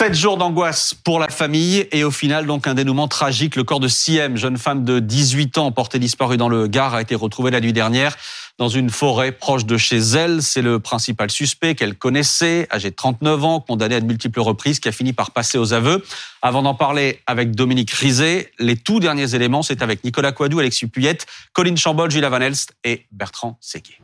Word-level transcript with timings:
Sept 0.00 0.14
jours 0.14 0.38
d'angoisse 0.38 0.94
pour 0.94 1.20
la 1.20 1.28
famille 1.28 1.86
et 1.92 2.04
au 2.04 2.10
final 2.10 2.46
donc 2.46 2.66
un 2.66 2.72
dénouement 2.72 3.06
tragique. 3.06 3.54
Le 3.54 3.64
corps 3.64 3.80
de 3.80 3.86
Siem, 3.86 4.34
jeune 4.38 4.56
femme 4.56 4.82
de 4.82 4.98
18 4.98 5.58
ans 5.58 5.72
portée 5.72 5.98
disparue 5.98 6.38
dans 6.38 6.48
le 6.48 6.68
Gard, 6.68 6.94
a 6.94 7.02
été 7.02 7.14
retrouvé 7.14 7.50
la 7.50 7.60
nuit 7.60 7.74
dernière 7.74 8.16
dans 8.56 8.70
une 8.70 8.88
forêt 8.88 9.30
proche 9.30 9.66
de 9.66 9.76
chez 9.76 9.98
elle. 9.98 10.42
C'est 10.42 10.62
le 10.62 10.78
principal 10.78 11.30
suspect 11.30 11.74
qu'elle 11.74 11.96
connaissait, 11.96 12.66
âgé 12.72 12.88
de 12.88 12.94
39 12.94 13.44
ans, 13.44 13.60
condamné 13.60 13.96
à 13.96 14.00
de 14.00 14.06
multiples 14.06 14.40
reprises, 14.40 14.80
qui 14.80 14.88
a 14.88 14.92
fini 14.92 15.12
par 15.12 15.32
passer 15.32 15.58
aux 15.58 15.74
aveux. 15.74 16.02
Avant 16.40 16.62
d'en 16.62 16.74
parler 16.74 17.20
avec 17.26 17.54
Dominique 17.54 17.90
Rizet, 17.90 18.50
les 18.58 18.76
tout 18.76 19.00
derniers 19.00 19.34
éléments, 19.34 19.62
c'est 19.62 19.82
avec 19.82 20.02
Nicolas 20.02 20.32
Coadou, 20.32 20.60
Alexis 20.60 20.86
Puyette, 20.86 21.26
Colline 21.52 21.76
Chambol, 21.76 22.10
Gilles 22.10 22.24
Van 22.24 22.40
Elst 22.40 22.72
et 22.84 23.04
Bertrand 23.12 23.58
Séguier. 23.60 23.98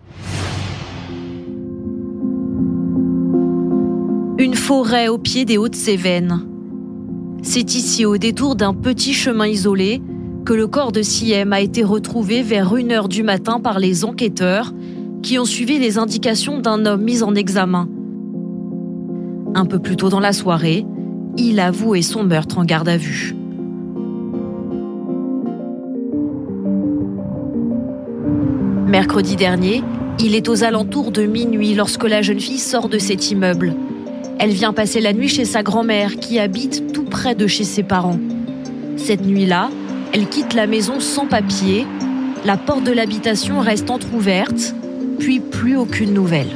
Une 4.38 4.54
forêt 4.54 5.08
au 5.08 5.16
pied 5.16 5.46
des 5.46 5.56
Hautes-Cévennes. 5.56 6.46
C'est 7.42 7.74
ici, 7.74 8.04
au 8.04 8.18
détour 8.18 8.54
d'un 8.54 8.74
petit 8.74 9.14
chemin 9.14 9.46
isolé, 9.46 10.02
que 10.44 10.52
le 10.52 10.66
corps 10.66 10.92
de 10.92 11.00
Siem 11.00 11.54
a 11.54 11.62
été 11.62 11.82
retrouvé 11.82 12.42
vers 12.42 12.74
1h 12.74 13.08
du 13.08 13.22
matin 13.22 13.60
par 13.60 13.78
les 13.78 14.04
enquêteurs 14.04 14.74
qui 15.22 15.38
ont 15.38 15.46
suivi 15.46 15.78
les 15.78 15.96
indications 15.96 16.58
d'un 16.58 16.84
homme 16.84 17.02
mis 17.02 17.22
en 17.22 17.34
examen. 17.34 17.88
Un 19.54 19.64
peu 19.64 19.78
plus 19.78 19.96
tôt 19.96 20.10
dans 20.10 20.20
la 20.20 20.34
soirée, 20.34 20.84
il 21.38 21.58
avouait 21.58 22.02
son 22.02 22.22
meurtre 22.22 22.58
en 22.58 22.64
garde 22.66 22.90
à 22.90 22.98
vue. 22.98 23.34
Mercredi 28.86 29.36
dernier, 29.36 29.82
il 30.22 30.34
est 30.34 30.50
aux 30.50 30.62
alentours 30.62 31.10
de 31.10 31.22
minuit 31.22 31.74
lorsque 31.74 32.04
la 32.04 32.20
jeune 32.20 32.40
fille 32.40 32.58
sort 32.58 32.90
de 32.90 32.98
cet 32.98 33.30
immeuble. 33.30 33.74
Elle 34.38 34.50
vient 34.50 34.74
passer 34.74 35.00
la 35.00 35.14
nuit 35.14 35.28
chez 35.28 35.46
sa 35.46 35.62
grand-mère 35.62 36.16
qui 36.16 36.38
habite 36.38 36.92
tout 36.92 37.04
près 37.04 37.34
de 37.34 37.46
chez 37.46 37.64
ses 37.64 37.82
parents. 37.82 38.18
Cette 38.98 39.24
nuit-là, 39.24 39.70
elle 40.12 40.28
quitte 40.28 40.52
la 40.52 40.66
maison 40.66 41.00
sans 41.00 41.26
papier. 41.26 41.86
La 42.44 42.58
porte 42.58 42.84
de 42.84 42.92
l'habitation 42.92 43.60
reste 43.60 43.90
entr'ouverte, 43.90 44.74
puis 45.18 45.40
plus 45.40 45.76
aucune 45.76 46.12
nouvelle. 46.12 46.50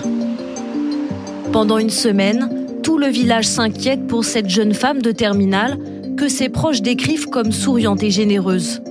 Pendant 1.53 1.78
une 1.78 1.91
semaine, 1.91 2.67
tout 2.83 2.98
le 2.98 3.06
village 3.06 3.47
s'inquiète 3.47 4.06
pour 4.06 4.25
cette 4.25 4.48
jeune 4.48 4.75
femme 4.75 5.01
de 5.01 5.11
terminale 5.11 5.78
que 6.19 6.28
ses 6.28 6.51
proches 6.51 6.83
décrivent 6.83 7.28
comme 7.31 7.51
souriante 7.51 8.03
et 8.03 8.11
généreuse. 8.11 8.83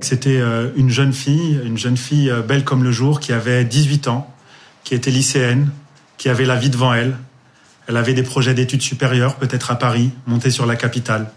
C'était 0.00 0.40
euh, 0.40 0.70
une 0.76 0.88
jeune 0.88 1.12
fille, 1.12 1.60
une 1.64 1.76
jeune 1.76 1.96
fille 1.96 2.30
euh, 2.30 2.42
belle 2.42 2.64
comme 2.64 2.84
le 2.84 2.92
jour, 2.92 3.20
qui 3.20 3.32
avait 3.32 3.64
18 3.64 4.08
ans, 4.08 4.32
qui 4.84 4.94
était 4.94 5.10
lycéenne, 5.10 5.68
qui 6.16 6.28
avait 6.28 6.46
la 6.46 6.56
vie 6.56 6.70
devant 6.70 6.94
elle, 6.94 7.16
elle 7.90 7.96
avait 7.96 8.14
des 8.14 8.22
projets 8.22 8.54
d'études 8.54 8.82
supérieures, 8.82 9.34
peut-être 9.34 9.72
à 9.72 9.74
Paris, 9.74 10.12
montée 10.24 10.52
sur 10.52 10.64
la 10.64 10.76
capitale. 10.76 11.32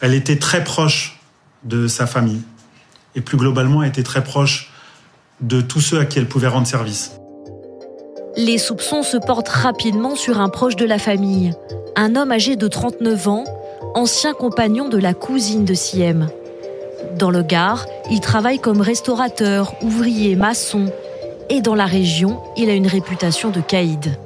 Elle 0.00 0.14
était 0.14 0.38
très 0.38 0.62
proche 0.62 1.18
de 1.64 1.88
sa 1.88 2.06
famille 2.06 2.42
et 3.16 3.20
plus 3.20 3.36
globalement 3.36 3.82
était 3.82 4.04
très 4.04 4.22
proche 4.22 4.70
de 5.40 5.60
tous 5.60 5.80
ceux 5.80 5.98
à 5.98 6.04
qui 6.04 6.20
elle 6.20 6.28
pouvait 6.28 6.46
rendre 6.46 6.68
service. 6.68 7.10
Les 8.36 8.56
soupçons 8.56 9.02
se 9.02 9.16
portent 9.16 9.48
rapidement 9.48 10.14
sur 10.14 10.40
un 10.40 10.48
proche 10.48 10.76
de 10.76 10.84
la 10.84 11.00
famille, 11.00 11.52
un 11.96 12.14
homme 12.14 12.30
âgé 12.30 12.54
de 12.54 12.68
39 12.68 13.26
ans, 13.26 13.44
ancien 13.96 14.34
compagnon 14.34 14.88
de 14.88 14.98
la 14.98 15.12
cousine 15.12 15.64
de 15.64 15.74
Siem. 15.74 16.28
Dans 17.18 17.32
le 17.32 17.42
Gard, 17.42 17.84
il 18.12 18.20
travaille 18.20 18.60
comme 18.60 18.80
restaurateur, 18.80 19.74
ouvrier, 19.82 20.36
maçon, 20.36 20.92
et 21.50 21.62
dans 21.62 21.74
la 21.74 21.86
région, 21.86 22.40
il 22.56 22.70
a 22.70 22.74
une 22.74 22.86
réputation 22.86 23.50
de 23.50 23.60
caïd. 23.60 24.16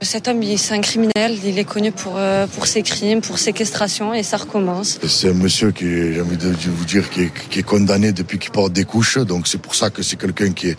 Cet 0.00 0.28
homme, 0.28 0.40
c'est 0.56 0.74
un 0.74 0.80
criminel, 0.80 1.38
il 1.44 1.58
est 1.58 1.64
connu 1.64 1.90
pour, 1.90 2.14
euh, 2.16 2.46
pour 2.46 2.68
ses 2.68 2.82
crimes, 2.82 3.20
pour 3.20 3.40
séquestration, 3.40 4.14
et 4.14 4.22
ça 4.22 4.36
recommence. 4.36 5.00
C'est 5.08 5.30
un 5.30 5.34
monsieur 5.34 5.72
qui, 5.72 5.86
j'ai 5.86 6.20
envie 6.20 6.36
de 6.36 6.52
vous 6.52 6.84
dire, 6.84 7.10
qui 7.10 7.22
est, 7.22 7.62
condamné 7.64 8.12
depuis 8.12 8.38
qu'il 8.38 8.52
porte 8.52 8.72
des 8.72 8.84
couches, 8.84 9.18
donc 9.18 9.48
c'est 9.48 9.58
pour 9.58 9.74
ça 9.74 9.90
que 9.90 10.02
c'est 10.02 10.14
quelqu'un 10.14 10.52
qui 10.52 10.68
est 10.68 10.78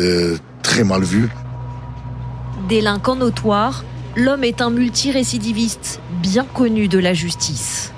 euh, 0.00 0.38
très 0.62 0.82
mal 0.82 1.02
vu. 1.02 1.28
Délinquant 2.66 3.16
notoire, 3.16 3.84
l'homme 4.16 4.44
est 4.44 4.62
un 4.62 4.70
multirécidiviste 4.70 6.00
bien 6.22 6.44
connu 6.44 6.88
de 6.88 6.98
la 6.98 7.12
justice. 7.12 7.92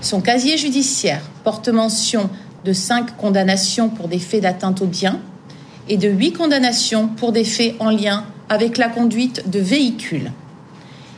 Son 0.00 0.20
casier 0.20 0.56
judiciaire 0.56 1.22
porte 1.42 1.68
mention 1.68 2.30
de 2.64 2.72
cinq 2.72 3.16
condamnations 3.16 3.88
pour 3.88 4.06
des 4.06 4.20
faits 4.20 4.42
d'atteinte 4.42 4.82
aux 4.82 4.86
biens 4.86 5.18
et 5.88 5.96
de 5.96 6.08
huit 6.08 6.32
condamnations 6.32 7.08
pour 7.08 7.32
des 7.32 7.44
faits 7.44 7.74
en 7.80 7.90
lien 7.90 8.24
avec 8.54 8.78
la 8.78 8.88
conduite 8.88 9.50
de 9.50 9.58
véhicules. 9.58 10.32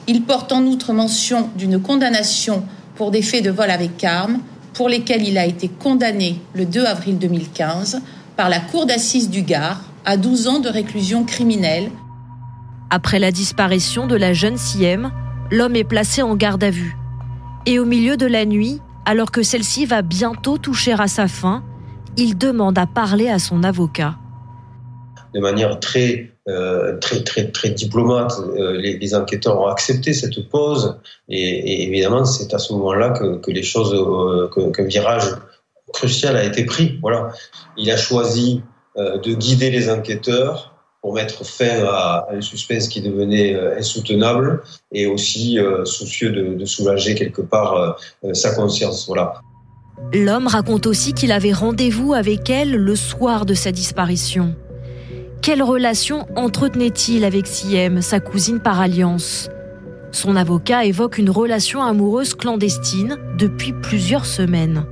Il 0.08 0.22
porte 0.22 0.52
en 0.52 0.62
outre 0.64 0.92
mention 0.92 1.50
d'une 1.56 1.80
condamnation 1.80 2.64
pour 2.96 3.10
des 3.10 3.22
faits 3.22 3.44
de 3.44 3.50
vol 3.50 3.70
avec 3.70 4.02
arme, 4.02 4.40
pour 4.74 4.88
lesquels 4.88 5.22
il 5.22 5.38
a 5.38 5.46
été 5.46 5.68
condamné 5.68 6.40
le 6.54 6.66
2 6.66 6.84
avril 6.84 7.18
2015 7.18 8.00
par 8.36 8.48
la 8.48 8.60
Cour 8.60 8.86
d'assises 8.86 9.30
du 9.30 9.42
Gard 9.42 9.80
à 10.04 10.16
12 10.16 10.48
ans 10.48 10.58
de 10.60 10.68
réclusion 10.68 11.24
criminelle. 11.24 11.90
Après 12.90 13.18
la 13.18 13.32
disparition 13.32 14.06
de 14.06 14.16
la 14.16 14.32
jeune 14.32 14.58
Siem, 14.58 15.12
l'homme 15.50 15.76
est 15.76 15.84
placé 15.84 16.22
en 16.22 16.36
garde 16.36 16.64
à 16.64 16.70
vue. 16.70 16.96
Et 17.66 17.78
au 17.78 17.84
milieu 17.84 18.16
de 18.16 18.26
la 18.26 18.44
nuit, 18.44 18.80
alors 19.04 19.30
que 19.30 19.42
celle-ci 19.42 19.86
va 19.86 20.02
bientôt 20.02 20.58
toucher 20.58 20.92
à 20.92 21.08
sa 21.08 21.28
fin, 21.28 21.62
il 22.16 22.38
demande 22.38 22.78
à 22.78 22.86
parler 22.86 23.28
à 23.28 23.38
son 23.38 23.62
avocat. 23.62 24.16
De 25.34 25.40
manière 25.40 25.80
très 25.80 26.35
euh, 26.48 26.96
très 26.98 27.24
très 27.24 27.50
très 27.50 27.70
diplomate. 27.70 28.32
Euh, 28.56 28.76
les, 28.76 29.14
enquêteurs 29.16 29.60
ont 29.60 29.66
accepté 29.66 30.12
cette 30.12 30.48
pause 30.48 30.96
et, 31.28 31.82
évidemment 31.88 32.24
c'est 32.24 32.54
à 32.54 32.58
ce 32.58 32.72
moment-là 32.74 33.10
que, 33.10 33.50
les 33.50 33.64
choses, 33.64 33.92
euh, 33.92 34.48
qu'un 34.70 34.84
virage 34.84 35.24
crucial 35.92 36.36
a 36.36 36.44
été 36.44 36.64
pris. 36.64 37.00
Voilà, 37.02 37.32
il 37.76 37.90
a 37.90 37.96
choisi 37.96 38.62
de 38.96 39.34
guider 39.34 39.70
les 39.70 39.90
enquêteurs 39.90 40.72
pour 41.02 41.14
mettre 41.14 41.44
fin 41.44 41.84
à, 41.84 42.28
un 42.30 42.40
suspense 42.40 42.86
qui 42.86 43.00
devenait 43.00 43.54
insoutenable 43.76 44.62
et 44.92 45.06
aussi 45.06 45.58
soucieux 45.84 46.30
de, 46.30 46.54
de, 46.54 46.64
soulager 46.64 47.14
quelque 47.16 47.42
part 47.42 47.98
sa 48.32 48.54
conscience. 48.54 49.06
Voilà. 49.06 49.34
L'homme 50.14 50.46
raconte 50.46 50.86
aussi 50.86 51.12
qu'il 51.12 51.32
avait 51.32 51.52
rendez-vous 51.52 52.14
avec 52.14 52.48
elle 52.48 52.70
le 52.70 52.96
soir 52.96 53.44
de 53.44 53.54
sa 53.54 53.72
disparition. 53.72 54.54
Quelle 55.46 55.62
relation 55.62 56.26
entretenait-il 56.34 57.24
avec 57.24 57.46
Siem, 57.46 58.02
sa 58.02 58.18
cousine 58.18 58.58
par 58.58 58.80
alliance? 58.80 59.48
Son 60.10 60.34
avocat 60.34 60.84
évoque 60.84 61.18
une 61.18 61.30
relation 61.30 61.84
amoureuse 61.84 62.34
clandestine 62.34 63.16
depuis 63.38 63.72
plusieurs 63.72 64.26
semaines. 64.26 64.86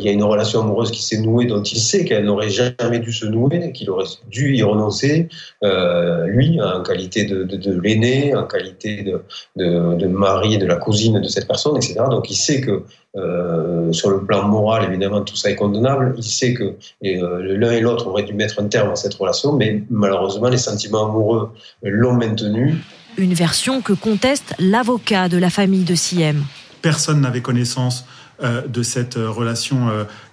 Il 0.00 0.06
y 0.06 0.08
a 0.08 0.12
une 0.12 0.24
relation 0.24 0.62
amoureuse 0.62 0.90
qui 0.90 1.02
s'est 1.02 1.18
nouée 1.18 1.44
dont 1.44 1.62
il 1.62 1.78
sait 1.78 2.06
qu'elle 2.06 2.24
n'aurait 2.24 2.48
jamais 2.48 3.00
dû 3.00 3.12
se 3.12 3.26
nouer, 3.26 3.70
qu'il 3.72 3.90
aurait 3.90 4.06
dû 4.30 4.56
y 4.56 4.62
renoncer, 4.62 5.28
euh, 5.62 6.24
lui, 6.26 6.58
en 6.58 6.82
qualité 6.82 7.26
de, 7.26 7.44
de, 7.44 7.80
l'aîné, 7.80 8.34
en 8.34 8.44
qualité 8.44 9.02
de, 9.02 9.22
de, 9.56 10.06
mari 10.06 10.56
de 10.56 10.64
la 10.64 10.76
cousine 10.76 11.20
de 11.20 11.28
cette 11.28 11.46
personne, 11.46 11.76
etc. 11.76 11.96
Donc 12.08 12.30
il 12.30 12.34
sait 12.34 12.62
que 12.62 12.82
euh, 13.16 13.92
sur 13.92 14.08
le 14.08 14.24
plan 14.24 14.48
moral, 14.48 14.84
évidemment, 14.88 15.20
tout 15.20 15.36
ça 15.36 15.50
est 15.50 15.56
condamnable. 15.56 16.14
Il 16.16 16.24
sait 16.24 16.54
que 16.54 16.76
euh, 17.04 17.58
l'un 17.58 17.72
et 17.72 17.80
l'autre 17.80 18.06
auraient 18.06 18.22
dû 18.22 18.32
mettre 18.32 18.58
un 18.58 18.68
terme 18.68 18.90
à 18.90 18.96
cette 18.96 19.14
relation, 19.14 19.52
mais 19.52 19.82
malheureusement, 19.90 20.48
les 20.48 20.56
sentiments 20.56 21.10
amoureux 21.10 21.50
l'ont 21.82 22.14
maintenu. 22.14 22.76
Une 23.18 23.34
version 23.34 23.82
que 23.82 23.92
conteste 23.92 24.54
l'avocat 24.58 25.28
de 25.28 25.36
la 25.36 25.50
famille 25.50 25.84
de 25.84 25.94
Siem. 25.94 26.42
Personne 26.80 27.20
n'avait 27.20 27.42
connaissance 27.42 28.06
euh, 28.42 28.66
de 28.66 28.82
cette 28.82 29.14
relation 29.14 29.88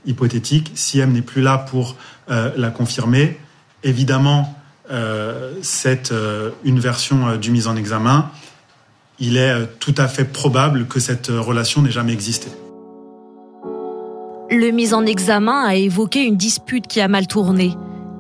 hypothétique. 0.06 0.72
Siem 0.76 1.14
n'est 1.14 1.22
plus 1.22 1.42
là 1.42 1.58
pour 1.58 1.96
la 2.30 2.70
confirmer. 2.72 3.40
Évidemment, 3.84 4.58
c'est 5.62 6.14
une 6.66 6.80
version 6.80 7.38
du 7.38 7.52
mise 7.52 7.68
en 7.68 7.76
examen. 7.76 8.30
Il 9.20 9.38
est 9.38 9.80
tout 9.80 9.96
à 9.98 10.08
fait 10.08 10.26
probable 10.26 10.88
que 10.88 11.00
cette 11.00 11.28
relation 11.28 11.82
n'ait 11.82 11.92
jamais 11.92 12.14
existé. 12.14 12.50
Le 14.50 14.72
mis 14.72 14.94
en 14.94 15.06
examen 15.06 15.66
a 15.66 15.76
évoqué 15.76 16.24
une 16.24 16.38
dispute 16.38 16.88
qui 16.88 17.02
a 17.02 17.10
mal 17.10 17.28
tourné. 17.28 17.76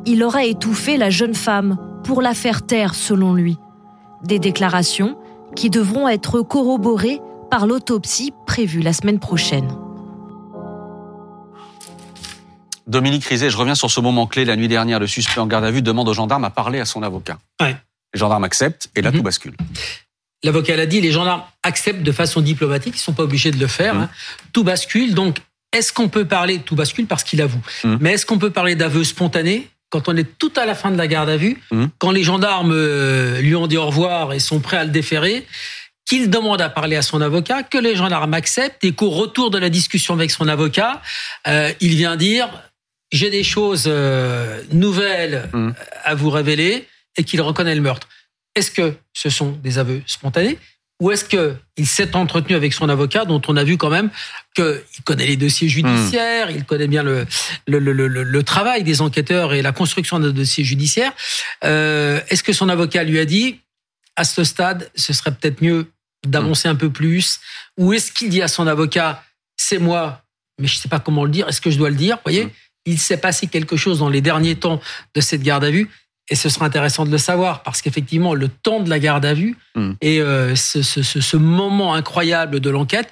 Il 0.05 0.23
aurait 0.23 0.49
étouffé 0.49 0.97
la 0.97 1.09
jeune 1.09 1.35
femme 1.35 1.77
pour 2.03 2.21
la 2.21 2.33
faire 2.33 2.65
taire, 2.65 2.95
selon 2.95 3.33
lui. 3.33 3.57
Des 4.25 4.39
déclarations 4.39 5.17
qui 5.55 5.69
devront 5.69 6.07
être 6.07 6.41
corroborées 6.41 7.21
par 7.49 7.67
l'autopsie 7.67 8.33
prévue 8.45 8.81
la 8.81 8.93
semaine 8.93 9.19
prochaine. 9.19 9.69
Dominique 12.87 13.25
Rizet, 13.25 13.49
je 13.49 13.57
reviens 13.57 13.75
sur 13.75 13.91
ce 13.91 13.99
moment 13.99 14.27
clé. 14.27 14.45
La 14.45 14.55
nuit 14.55 14.67
dernière, 14.67 14.99
le 14.99 15.07
suspect 15.07 15.39
en 15.39 15.47
garde 15.47 15.65
à 15.65 15.71
vue 15.71 15.81
demande 15.81 16.07
au 16.07 16.13
gendarme 16.13 16.45
à 16.45 16.49
parler 16.49 16.79
à 16.79 16.85
son 16.85 17.03
avocat. 17.03 17.37
Ouais. 17.61 17.75
Les 18.13 18.19
gendarmes 18.19 18.45
acceptent 18.45 18.89
et 18.95 19.01
là, 19.01 19.11
tout 19.11 19.17
mhm. 19.17 19.23
bascule. 19.23 19.57
L'avocat 20.43 20.77
l'a 20.77 20.85
dit, 20.85 21.01
les 21.01 21.11
gendarmes 21.11 21.43
acceptent 21.63 22.03
de 22.03 22.11
façon 22.11 22.41
diplomatique, 22.41 22.93
ils 22.95 22.99
ne 22.99 23.03
sont 23.03 23.13
pas 23.13 23.23
obligés 23.23 23.51
de 23.51 23.59
le 23.59 23.67
faire. 23.67 23.95
Mhm. 23.95 24.01
Hein. 24.03 24.09
Tout 24.53 24.63
bascule, 24.63 25.13
donc 25.13 25.39
est-ce 25.73 25.91
qu'on 25.91 26.09
peut 26.09 26.25
parler, 26.25 26.59
tout 26.59 26.75
bascule 26.75 27.07
parce 27.07 27.23
qu'il 27.23 27.41
avoue, 27.41 27.61
mmh. 27.83 27.97
mais 27.99 28.13
est-ce 28.13 28.25
qu'on 28.25 28.39
peut 28.39 28.51
parler 28.51 28.75
d'aveu 28.75 29.03
spontané 29.03 29.67
quand 29.89 30.09
on 30.09 30.17
est 30.17 30.37
tout 30.37 30.51
à 30.57 30.65
la 30.65 30.75
fin 30.75 30.91
de 30.91 30.97
la 30.97 31.07
garde 31.07 31.29
à 31.29 31.37
vue, 31.37 31.61
mmh. 31.71 31.85
quand 31.97 32.11
les 32.11 32.23
gendarmes 32.23 32.73
euh, 32.73 33.39
lui 33.39 33.55
ont 33.55 33.67
dit 33.67 33.77
au 33.77 33.85
revoir 33.85 34.33
et 34.33 34.39
sont 34.39 34.59
prêts 34.59 34.77
à 34.77 34.83
le 34.83 34.89
déférer 34.89 35.45
qu'il 36.07 36.29
demande 36.29 36.61
à 36.61 36.69
parler 36.69 36.95
à 36.95 37.01
son 37.01 37.21
avocat, 37.21 37.63
que 37.63 37.77
les 37.77 37.95
gendarmes 37.95 38.33
acceptent 38.33 38.83
et 38.83 38.93
qu'au 38.93 39.09
retour 39.09 39.51
de 39.51 39.57
la 39.57 39.69
discussion 39.69 40.13
avec 40.13 40.31
son 40.31 40.47
avocat, 40.47 41.01
euh, 41.47 41.71
il 41.81 41.95
vient 41.95 42.15
dire 42.15 42.49
j'ai 43.11 43.29
des 43.29 43.43
choses 43.43 43.85
euh, 43.87 44.61
nouvelles 44.71 45.49
mmh. 45.53 45.71
à 46.03 46.15
vous 46.15 46.29
révéler 46.29 46.87
et 47.17 47.23
qu'il 47.23 47.41
reconnaît 47.41 47.75
le 47.75 47.81
meurtre. 47.81 48.07
Est-ce 48.55 48.71
que 48.71 48.95
ce 49.13 49.29
sont 49.29 49.51
des 49.51 49.77
aveux 49.77 50.01
spontanés 50.05 50.57
ou 50.99 51.11
est-ce 51.11 51.25
qu'il 51.25 51.85
s'est 51.85 52.15
entretenu 52.15 52.55
avec 52.55 52.73
son 52.73 52.89
avocat, 52.89 53.25
dont 53.25 53.41
on 53.47 53.55
a 53.55 53.63
vu 53.63 53.77
quand 53.77 53.91
même 53.91 54.09
qu'il 54.55 55.03
connaît 55.03 55.27
les 55.27 55.37
dossiers 55.37 55.69
judiciaires, 55.69 56.49
il 56.49 56.65
connaît 56.65 56.87
bien 56.87 57.03
le, 57.03 57.27
le, 57.67 57.77
le, 57.77 58.07
le, 58.07 58.43
travail 58.43 58.83
des 58.83 58.99
enquêteurs 59.01 59.53
et 59.53 59.61
la 59.61 59.71
construction 59.73 60.17
d'un 60.17 60.31
dossier 60.31 60.63
judiciaire. 60.63 61.13
Euh, 61.63 62.19
est-ce 62.29 62.41
que 62.41 62.51
son 62.51 62.67
avocat 62.67 63.03
lui 63.03 63.19
a 63.19 63.25
dit, 63.25 63.59
à 64.15 64.23
ce 64.23 64.43
stade, 64.43 64.89
ce 64.95 65.13
serait 65.13 65.31
peut-être 65.31 65.61
mieux 65.61 65.85
d'avancer 66.25 66.67
un 66.67 66.75
peu 66.75 66.89
plus 66.89 67.39
Ou 67.77 67.93
est-ce 67.93 68.11
qu'il 68.11 68.29
dit 68.29 68.41
à 68.41 68.47
son 68.47 68.67
avocat, 68.67 69.23
c'est 69.55 69.79
moi, 69.79 70.21
mais 70.59 70.67
je 70.67 70.75
ne 70.75 70.79
sais 70.79 70.89
pas 70.89 70.99
comment 70.99 71.25
le 71.25 71.31
dire, 71.31 71.47
est-ce 71.47 71.61
que 71.61 71.69
je 71.69 71.77
dois 71.77 71.89
le 71.89 71.95
dire 71.95 72.15
Vous 72.17 72.31
voyez, 72.31 72.49
il 72.85 72.99
s'est 72.99 73.17
passé 73.17 73.47
quelque 73.47 73.75
chose 73.75 73.99
dans 73.99 74.09
les 74.09 74.21
derniers 74.21 74.55
temps 74.55 74.81
de 75.13 75.21
cette 75.21 75.43
garde 75.43 75.63
à 75.63 75.69
vue 75.69 75.89
et 76.29 76.35
ce 76.35 76.49
sera 76.49 76.65
intéressant 76.65 77.05
de 77.05 77.11
le 77.11 77.17
savoir 77.17 77.63
parce 77.63 77.81
qu'effectivement, 77.81 78.33
le 78.33 78.49
temps 78.49 78.81
de 78.81 78.89
la 78.89 78.99
garde 78.99 79.25
à 79.25 79.33
vue 79.33 79.57
hmm. 79.75 79.93
et 80.01 80.21
euh, 80.21 80.55
ce, 80.55 80.81
ce, 80.81 81.01
ce, 81.01 81.37
moment 81.37 81.93
incroyable 81.93 82.59
de 82.59 82.69
l'enquête, 82.69 83.11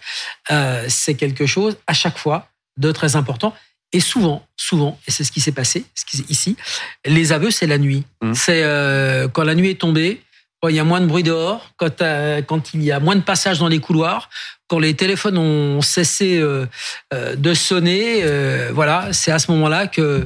euh, 0.51 0.85
c'est 0.89 1.15
quelque 1.15 1.45
chose 1.45 1.77
à 1.87 1.93
chaque 1.93 2.17
fois 2.17 2.49
de 2.77 2.91
très 2.91 3.15
important. 3.15 3.53
Et 3.93 4.01
souvent, 4.01 4.45
souvent, 4.57 4.99
et 5.07 5.11
c'est 5.11 5.23
ce 5.23 5.31
qui 5.31 5.39
s'est 5.39 5.53
passé 5.53 5.85
ici, 6.27 6.57
les 7.05 7.31
aveux, 7.31 7.51
c'est 7.51 7.67
la 7.67 7.77
nuit. 7.77 8.03
Hmm. 8.21 8.33
C'est 8.33 8.63
euh, 8.63 9.29
quand 9.29 9.43
la 9.43 9.55
nuit 9.55 9.69
est 9.69 9.79
tombée, 9.79 10.21
quand 10.65 10.69
il 10.69 10.77
y 10.77 10.79
a 10.79 10.83
moins 10.83 10.99
de 10.99 11.05
bruit 11.05 11.21
dehors, 11.21 11.69
quand, 11.77 12.01
euh, 12.01 12.41
quand 12.41 12.73
il 12.73 12.81
y 12.81 12.91
a 12.91 12.99
moins 12.99 13.15
de 13.15 13.21
passages 13.21 13.59
dans 13.59 13.67
les 13.67 13.77
couloirs, 13.77 14.31
quand 14.67 14.79
les 14.79 14.95
téléphones 14.95 15.37
ont 15.37 15.79
cessé 15.81 16.39
euh, 16.39 16.65
euh, 17.13 17.35
de 17.35 17.53
sonner, 17.53 18.25
voilà, 18.71 19.13
c'est 19.13 19.31
à 19.31 19.37
ce 19.37 19.51
moment-là 19.51 19.85
que 19.85 20.25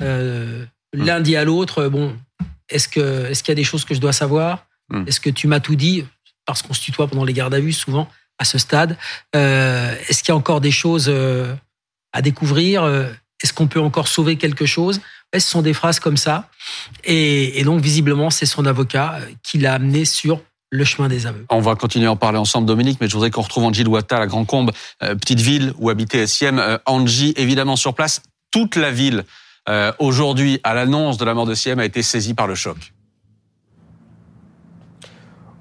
l'un 0.00 1.20
dit 1.20 1.36
à 1.36 1.44
l'autre, 1.44 1.86
bon, 1.86 2.16
est-ce 2.68 2.88
que 2.88 3.26
est-ce 3.26 3.44
qu'il 3.44 3.52
y 3.52 3.56
a 3.58 3.62
des 3.62 3.62
choses 3.62 3.84
que 3.84 3.94
je 3.94 4.00
dois 4.00 4.12
savoir? 4.12 4.66
Mmh. 4.88 5.04
Est-ce 5.06 5.20
que 5.20 5.30
tu 5.30 5.46
m'as 5.46 5.60
tout 5.60 5.76
dit? 5.76 6.04
Parce 6.46 6.62
qu'on 6.62 6.74
se 6.74 6.80
tutoie 6.80 7.06
pendant 7.06 7.24
les 7.24 7.32
gardes 7.32 7.54
à 7.54 7.60
vue 7.60 7.72
souvent 7.72 8.08
à 8.40 8.44
ce 8.44 8.58
stade. 8.58 8.96
Est-ce 9.34 10.24
qu'il 10.24 10.30
y 10.30 10.32
a 10.32 10.36
encore 10.36 10.60
des 10.60 10.72
choses 10.72 11.14
à 12.12 12.22
découvrir? 12.22 12.84
Est-ce 13.40 13.52
qu'on 13.52 13.68
peut 13.68 13.80
encore 13.80 14.08
sauver 14.08 14.34
quelque 14.34 14.66
chose? 14.66 15.00
Ce 15.34 15.40
sont 15.40 15.62
des 15.62 15.74
phrases 15.74 16.00
comme 16.00 16.16
ça. 16.16 16.48
Et, 17.04 17.62
donc 17.64 17.80
visiblement, 17.80 18.30
c'est 18.30 18.46
son 18.46 18.66
avocat 18.66 19.18
qui 19.42 19.58
l'a 19.58 19.74
amené 19.74 20.04
sur 20.04 20.40
le 20.70 20.84
chemin 20.84 21.08
des 21.08 21.26
aveux. 21.26 21.46
On 21.50 21.60
va 21.60 21.74
continuer 21.74 22.06
à 22.06 22.12
en 22.12 22.16
parler 22.16 22.38
ensemble, 22.38 22.66
Dominique, 22.66 22.98
mais 23.00 23.08
je 23.08 23.14
voudrais 23.14 23.30
qu'on 23.30 23.42
retrouve 23.42 23.64
Angie 23.64 23.84
Louata 23.84 24.16
à 24.16 24.20
la 24.20 24.26
Grand 24.26 24.44
Combe, 24.44 24.70
petite 25.00 25.40
ville 25.40 25.72
où 25.78 25.90
habitait 25.90 26.26
SIM. 26.26 26.78
Angie, 26.86 27.34
évidemment, 27.36 27.76
sur 27.76 27.94
place, 27.94 28.22
toute 28.50 28.76
la 28.76 28.90
ville 28.90 29.24
euh, 29.68 29.92
aujourd'hui, 29.98 30.60
à 30.64 30.74
l'annonce 30.74 31.18
de 31.18 31.24
la 31.24 31.34
mort 31.34 31.46
de 31.46 31.54
Siem, 31.54 31.78
a 31.78 31.84
été 31.84 32.02
saisi 32.02 32.34
par 32.34 32.46
le 32.46 32.54
choc. 32.54 32.76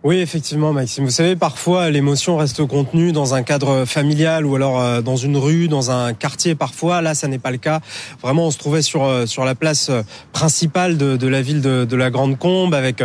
Oui, 0.02 0.20
effectivement, 0.20 0.72
Maxime. 0.72 1.04
Vous 1.04 1.12
savez, 1.12 1.36
parfois, 1.36 1.90
l'émotion 1.90 2.38
reste 2.38 2.66
contenue 2.66 3.12
dans 3.12 3.34
un 3.34 3.44
cadre 3.44 3.84
familial 3.84 4.46
ou 4.46 4.56
alors 4.56 4.80
euh, 4.80 5.02
dans 5.02 5.18
une 5.18 5.36
rue, 5.36 5.68
dans 5.68 5.92
un 5.92 6.14
quartier. 6.14 6.56
Parfois, 6.56 7.02
là, 7.02 7.14
ça 7.16 7.28
n'est 7.28 7.38
pas 7.38 7.52
le 7.52 7.58
cas. 7.58 7.82
Vraiment, 8.22 8.48
on 8.48 8.52
se 8.52 8.58
trouvait 8.58 8.82
sur 8.82 9.04
euh, 9.04 9.26
sur 9.26 9.44
la 9.44 9.56
place 9.56 9.90
euh, 9.90 10.04
principale 10.32 10.96
de, 10.96 11.18
de 11.18 11.28
la 11.28 11.42
ville 11.42 11.60
de, 11.60 11.84
de, 11.84 11.96
la 11.98 12.12
Grande 12.12 12.38
Combe, 12.38 12.74
avec 12.76 13.04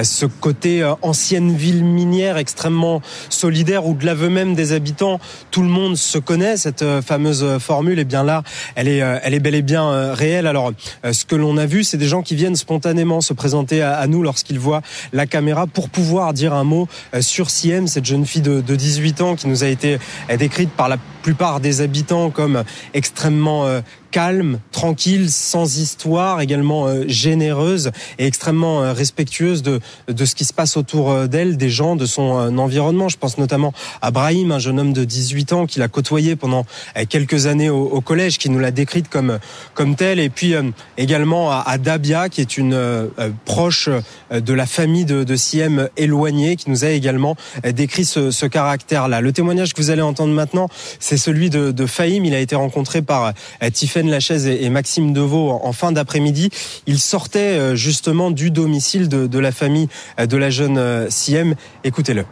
ce 0.00 0.24
côté 0.26 0.88
ancienne 1.02 1.52
ville 1.56 1.82
minière 1.82 2.36
extrêmement 2.36 3.02
solidaire, 3.28 3.84
où 3.84 3.94
de 3.94 4.06
l'aveu 4.06 4.28
même 4.28 4.54
des 4.54 4.70
habitants, 4.70 5.18
tout 5.50 5.62
le 5.62 5.68
monde 5.68 5.96
se 5.96 6.18
connaît. 6.18 6.56
Cette 6.56 6.84
fameuse 7.00 7.58
formule, 7.58 7.98
et 7.98 8.02
eh 8.02 8.04
bien 8.04 8.22
là, 8.22 8.44
elle 8.76 8.86
est 8.86 8.98
elle 8.98 9.34
est 9.34 9.40
bel 9.40 9.56
et 9.56 9.62
bien 9.62 10.12
réelle. 10.12 10.46
Alors, 10.46 10.70
ce 11.10 11.24
que 11.24 11.34
l'on 11.34 11.56
a 11.56 11.66
vu, 11.66 11.82
c'est 11.82 11.96
des 11.96 12.06
gens 12.06 12.22
qui 12.22 12.36
viennent 12.36 12.54
spontanément 12.54 13.20
se 13.20 13.32
présenter 13.32 13.82
à, 13.82 13.96
à 13.96 14.06
nous 14.06 14.22
lorsqu'ils 14.22 14.60
voient 14.60 14.82
la 15.12 15.26
caméra 15.26 15.66
pour 15.66 15.88
pouvoir 15.88 16.34
dire 16.36 16.54
un 16.54 16.64
mot 16.64 16.86
euh, 17.14 17.20
sur 17.20 17.50
Siem, 17.50 17.88
cette 17.88 18.04
jeune 18.04 18.24
fille 18.24 18.42
de, 18.42 18.60
18 18.60 19.20
ans 19.22 19.36
qui 19.36 19.48
nous 19.48 19.64
a 19.64 19.68
été 19.68 19.98
euh, 20.30 20.36
décrite 20.36 20.70
par 20.70 20.88
la 20.88 20.98
plupart 21.26 21.58
des 21.58 21.80
habitants 21.80 22.30
comme 22.30 22.62
extrêmement 22.94 23.66
euh, 23.66 23.80
calme, 24.16 24.60
tranquille, 24.72 25.30
sans 25.30 25.76
histoire, 25.76 26.40
également 26.40 26.86
euh, 26.86 27.04
généreuse 27.06 27.90
et 28.18 28.26
extrêmement 28.26 28.82
euh, 28.82 28.94
respectueuse 28.94 29.62
de, 29.62 29.78
de 30.08 30.24
ce 30.24 30.34
qui 30.34 30.46
se 30.46 30.54
passe 30.54 30.78
autour 30.78 31.10
euh, 31.10 31.26
d'elle, 31.26 31.58
des 31.58 31.68
gens, 31.68 31.96
de 31.96 32.06
son 32.06 32.56
environnement. 32.56 33.10
Je 33.10 33.18
pense 33.18 33.36
notamment 33.36 33.74
à 34.00 34.10
Brahim, 34.10 34.52
un 34.52 34.58
jeune 34.58 34.80
homme 34.80 34.94
de 34.94 35.04
18 35.04 35.52
ans 35.52 35.66
qui 35.66 35.80
l'a 35.80 35.88
côtoyé 35.88 36.34
pendant 36.34 36.64
quelques 37.10 37.44
années 37.44 37.68
au, 37.68 38.00
collège, 38.00 38.38
qui 38.38 38.48
nous 38.48 38.58
l'a 38.58 38.70
décrite 38.70 39.10
comme 39.10 39.38
comme 39.74 39.96
telle, 39.96 40.18
et 40.18 40.30
puis 40.30 40.54
également 40.96 41.50
à, 41.50 41.76
Dabia, 41.78 42.28
qui 42.28 42.40
est 42.40 42.56
une 42.56 43.10
proche 43.44 43.88
de 44.30 44.52
la 44.52 44.66
famille 44.66 45.04
de, 45.04 45.24
de 45.24 45.36
Siem 45.36 45.88
éloignée, 45.96 46.56
qui 46.56 46.70
nous 46.70 46.84
a 46.84 46.90
également 46.90 47.36
décrit 47.64 48.04
ce, 48.04 48.30
ce 48.30 48.46
caractère-là. 48.46 49.20
Le 49.20 49.32
témoignage 49.32 49.74
que 49.74 49.82
vous 49.82 49.90
allez 49.90 50.02
entendre 50.02 50.32
maintenant, 50.32 50.68
c'est 51.00 51.15
celui 51.16 51.50
de, 51.50 51.70
de 51.70 51.86
Fahim. 51.86 52.24
Il 52.24 52.34
a 52.34 52.40
été 52.40 52.56
rencontré 52.56 53.02
par 53.02 53.32
Tiffen 53.72 54.08
Lachaise 54.10 54.46
et 54.46 54.68
Maxime 54.70 55.12
Deveau 55.12 55.50
en 55.50 55.72
fin 55.72 55.92
d'après-midi. 55.92 56.50
Ils 56.86 57.00
sortaient 57.00 57.58
euh, 57.58 57.76
justement 57.76 58.30
du 58.30 58.50
domicile 58.50 59.08
de, 59.08 59.38
la 59.38 59.52
famille 59.52 59.88
euh, 60.18 60.26
de 60.26 60.36
la 60.36 60.50
jeune 60.50 60.78
euh, 60.78 61.06
Siem. 61.10 61.54
Écoutez-le. 61.84 62.24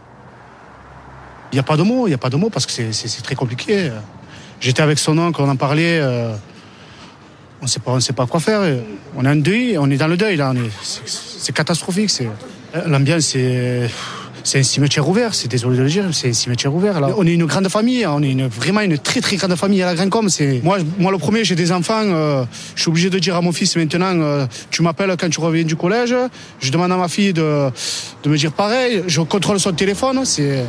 Il 1.52 1.56
n'y 1.56 1.60
a 1.60 1.62
pas 1.62 1.76
de 1.76 1.82
mots, 1.82 2.06
il 2.06 2.10
n'y 2.10 2.14
a 2.14 2.18
pas 2.18 2.30
de 2.30 2.36
mots 2.36 2.50
parce 2.50 2.66
que 2.66 2.72
c'est 2.72 3.22
très 3.22 3.36
compliqué. 3.36 3.90
J'étais 4.60 4.82
avec 4.82 4.98
son 4.98 5.16
oncle, 5.18 5.40
on 5.40 5.48
en 5.48 5.54
parlait. 5.54 6.02
on 7.62 7.66
sait 7.68 7.78
pas, 7.78 7.92
on 7.92 8.00
sait 8.00 8.12
pas 8.12 8.26
quoi 8.26 8.40
faire. 8.40 8.62
On 9.14 9.24
a 9.24 9.30
un 9.30 9.36
deuil, 9.36 9.78
on 9.78 9.88
est 9.88 9.96
dans 9.96 10.08
le 10.08 10.16
deuil 10.16 10.36
là. 10.36 10.52
C'est 10.82 11.54
catastrophique. 11.54 12.10
L'ambiance, 12.86 13.26
c'est 13.26 13.88
c'est 14.44 14.58
un 14.58 14.62
cimetière 14.62 15.08
ouvert. 15.08 15.34
C'est 15.34 15.48
désolé 15.48 15.78
de 15.78 15.82
le 15.82 15.88
dire, 15.88 16.04
c'est 16.12 16.28
un 16.28 16.32
cimetière 16.32 16.72
ouvert. 16.72 17.00
Là. 17.00 17.08
On 17.16 17.26
est 17.26 17.32
une 17.32 17.46
grande 17.46 17.68
famille. 17.68 18.06
On 18.06 18.22
est 18.22 18.46
vraiment 18.46 18.82
une 18.82 18.98
très 18.98 19.20
très 19.20 19.36
grande 19.36 19.56
famille 19.56 19.82
à 19.82 19.86
la 19.86 19.94
Grande 19.94 20.10
Com. 20.10 20.28
C'est 20.28 20.60
moi, 20.62 20.78
moi 20.98 21.10
le 21.10 21.18
premier, 21.18 21.44
j'ai 21.44 21.56
des 21.56 21.72
enfants. 21.72 22.02
Euh, 22.04 22.44
je 22.76 22.82
suis 22.82 22.90
obligé 22.90 23.10
de 23.10 23.18
dire 23.18 23.34
à 23.36 23.40
mon 23.40 23.52
fils 23.52 23.74
maintenant, 23.76 24.14
euh, 24.20 24.46
tu 24.70 24.82
m'appelles 24.82 25.16
quand 25.18 25.30
tu 25.30 25.40
reviens 25.40 25.64
du 25.64 25.76
collège. 25.76 26.14
Je 26.60 26.70
demande 26.70 26.92
à 26.92 26.96
ma 26.96 27.08
fille 27.08 27.32
de, 27.32 27.70
de 28.22 28.28
me 28.28 28.36
dire 28.36 28.52
pareil. 28.52 29.02
Je 29.06 29.22
contrôle 29.22 29.58
son 29.58 29.72
téléphone. 29.72 30.24
C'est 30.24 30.62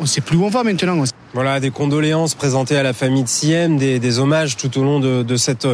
on 0.00 0.06
sait 0.06 0.20
plus 0.20 0.36
où 0.36 0.44
on 0.44 0.50
va 0.50 0.64
maintenant. 0.64 1.04
Voilà, 1.34 1.60
des 1.60 1.70
condoléances 1.70 2.34
présentées 2.34 2.76
à 2.76 2.82
la 2.82 2.92
famille 2.92 3.22
de 3.22 3.28
Siem, 3.28 3.78
des, 3.78 3.98
des 3.98 4.18
hommages 4.18 4.58
tout 4.58 4.78
au 4.78 4.82
long 4.82 5.00
de, 5.00 5.22
de, 5.22 5.36
cette 5.36 5.66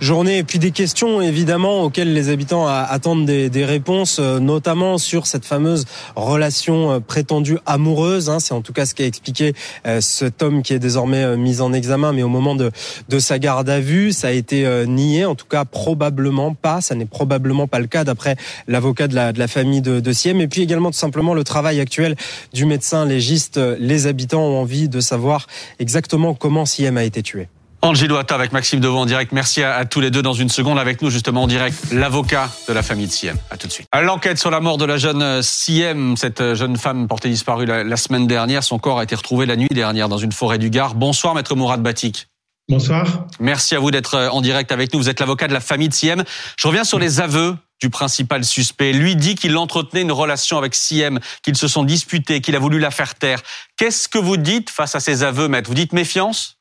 journée, 0.00 0.36
et 0.36 0.42
puis 0.42 0.58
des 0.58 0.70
questions 0.70 1.22
évidemment 1.22 1.80
auxquelles 1.84 2.12
les 2.12 2.28
habitants 2.28 2.66
attendent 2.66 3.24
des, 3.24 3.48
des 3.48 3.64
réponses, 3.64 4.18
euh, 4.20 4.38
notamment 4.38 4.98
sur 4.98 5.26
cette 5.26 5.46
fameuse 5.46 5.86
relation 6.14 6.92
euh, 6.92 7.00
prétendue 7.00 7.56
amoureuse. 7.64 8.28
Hein, 8.28 8.38
C'est 8.38 8.52
en 8.52 8.60
tout 8.60 8.74
cas 8.74 8.84
ce 8.84 8.94
qu'a 8.94 9.06
expliqué 9.06 9.54
euh, 9.86 10.02
cet 10.02 10.42
homme 10.42 10.62
qui 10.62 10.74
est 10.74 10.78
désormais 10.78 11.38
mis 11.38 11.62
en 11.62 11.72
examen, 11.72 12.12
mais 12.12 12.22
au 12.22 12.28
moment 12.28 12.54
de, 12.54 12.70
de 13.08 13.18
sa 13.18 13.38
garde 13.38 13.70
à 13.70 13.80
vue, 13.80 14.12
ça 14.12 14.28
a 14.28 14.32
été 14.32 14.84
nié. 14.86 15.24
En 15.24 15.34
tout 15.34 15.46
cas, 15.46 15.64
probablement 15.64 16.52
pas. 16.52 16.82
Ça 16.82 16.94
n'est 16.94 17.06
probablement 17.06 17.66
pas 17.66 17.78
le 17.78 17.86
cas 17.86 18.04
d'après 18.04 18.36
l'avocat 18.66 19.08
de 19.08 19.14
la, 19.14 19.32
de 19.32 19.38
la 19.38 19.48
famille 19.48 19.80
de, 19.80 20.00
de 20.00 20.12
Siem. 20.12 20.42
Et 20.42 20.48
puis 20.48 20.60
également 20.60 20.90
tout 20.90 20.98
simplement 20.98 21.32
le 21.32 21.44
travail 21.44 21.80
actuel 21.80 22.14
du 22.52 22.66
médecin 22.66 23.06
légiste. 23.06 23.58
Les 23.78 24.06
habitants 24.06 24.42
ont 24.42 24.60
envie 24.60 24.90
de 24.90 24.97
de 24.98 25.02
savoir 25.02 25.46
exactement 25.78 26.34
comment 26.34 26.66
Siem 26.66 26.96
a 26.96 27.04
été 27.04 27.22
tué. 27.22 27.48
Angie 27.80 28.08
Loata 28.08 28.34
avec 28.34 28.52
Maxime 28.52 28.80
Devant 28.80 29.02
en 29.02 29.06
direct. 29.06 29.30
Merci 29.30 29.62
à, 29.62 29.84
tous 29.84 30.00
les 30.00 30.10
deux 30.10 30.22
dans 30.22 30.32
une 30.32 30.48
seconde. 30.48 30.78
Avec 30.78 31.00
nous, 31.00 31.10
justement, 31.10 31.44
en 31.44 31.46
direct, 31.46 31.92
l'avocat 31.92 32.50
de 32.66 32.72
la 32.72 32.82
famille 32.82 33.06
de 33.06 33.12
Siem. 33.12 33.36
À 33.50 33.56
tout 33.56 33.68
de 33.68 33.72
suite. 33.72 33.86
L'enquête 33.94 34.38
sur 34.38 34.50
la 34.50 34.58
mort 34.58 34.78
de 34.78 34.84
la 34.84 34.96
jeune 34.96 35.22
euh, 35.22 35.42
Siem, 35.42 36.16
cette 36.16 36.40
euh, 36.40 36.54
jeune 36.56 36.76
femme 36.76 37.06
portée 37.06 37.28
disparue 37.28 37.66
la, 37.66 37.96
semaine 37.96 38.26
dernière. 38.26 38.64
Son 38.64 38.80
corps 38.80 38.98
a 38.98 39.04
été 39.04 39.14
retrouvé 39.14 39.46
la 39.46 39.54
nuit 39.54 39.68
dernière 39.70 40.08
dans 40.08 40.18
une 40.18 40.32
forêt 40.32 40.58
du 40.58 40.70
Gard. 40.70 40.96
Bonsoir, 40.96 41.34
maître 41.34 41.54
Mourad 41.54 41.80
Batik. 41.80 42.26
Bonsoir. 42.68 43.26
Merci 43.38 43.76
à 43.76 43.78
vous 43.78 43.92
d'être 43.92 44.14
euh, 44.14 44.28
en 44.28 44.40
direct 44.40 44.72
avec 44.72 44.92
nous. 44.92 44.98
Vous 44.98 45.08
êtes 45.08 45.20
l'avocat 45.20 45.46
de 45.46 45.54
la 45.54 45.60
famille 45.60 45.88
de 45.88 45.94
Siem. 45.94 46.24
Je 46.56 46.66
reviens 46.66 46.84
sur 46.84 46.98
les 46.98 47.20
aveux 47.20 47.56
du 47.80 47.90
principal 47.90 48.44
suspect. 48.44 48.92
Lui 48.92 49.16
dit 49.16 49.34
qu'il 49.34 49.56
entretenait 49.56 50.02
une 50.02 50.12
relation 50.12 50.58
avec 50.58 50.74
Siem, 50.74 51.20
qu'ils 51.42 51.56
se 51.56 51.68
sont 51.68 51.84
disputés, 51.84 52.40
qu'il 52.40 52.56
a 52.56 52.58
voulu 52.58 52.78
la 52.78 52.90
faire 52.90 53.14
taire. 53.14 53.40
Qu'est-ce 53.76 54.08
que 54.08 54.18
vous 54.18 54.36
dites 54.36 54.70
face 54.70 54.94
à 54.94 55.00
ces 55.00 55.22
aveux, 55.22 55.48
maître? 55.48 55.68
Vous 55.68 55.74
dites 55.74 55.92
méfiance? 55.92 56.58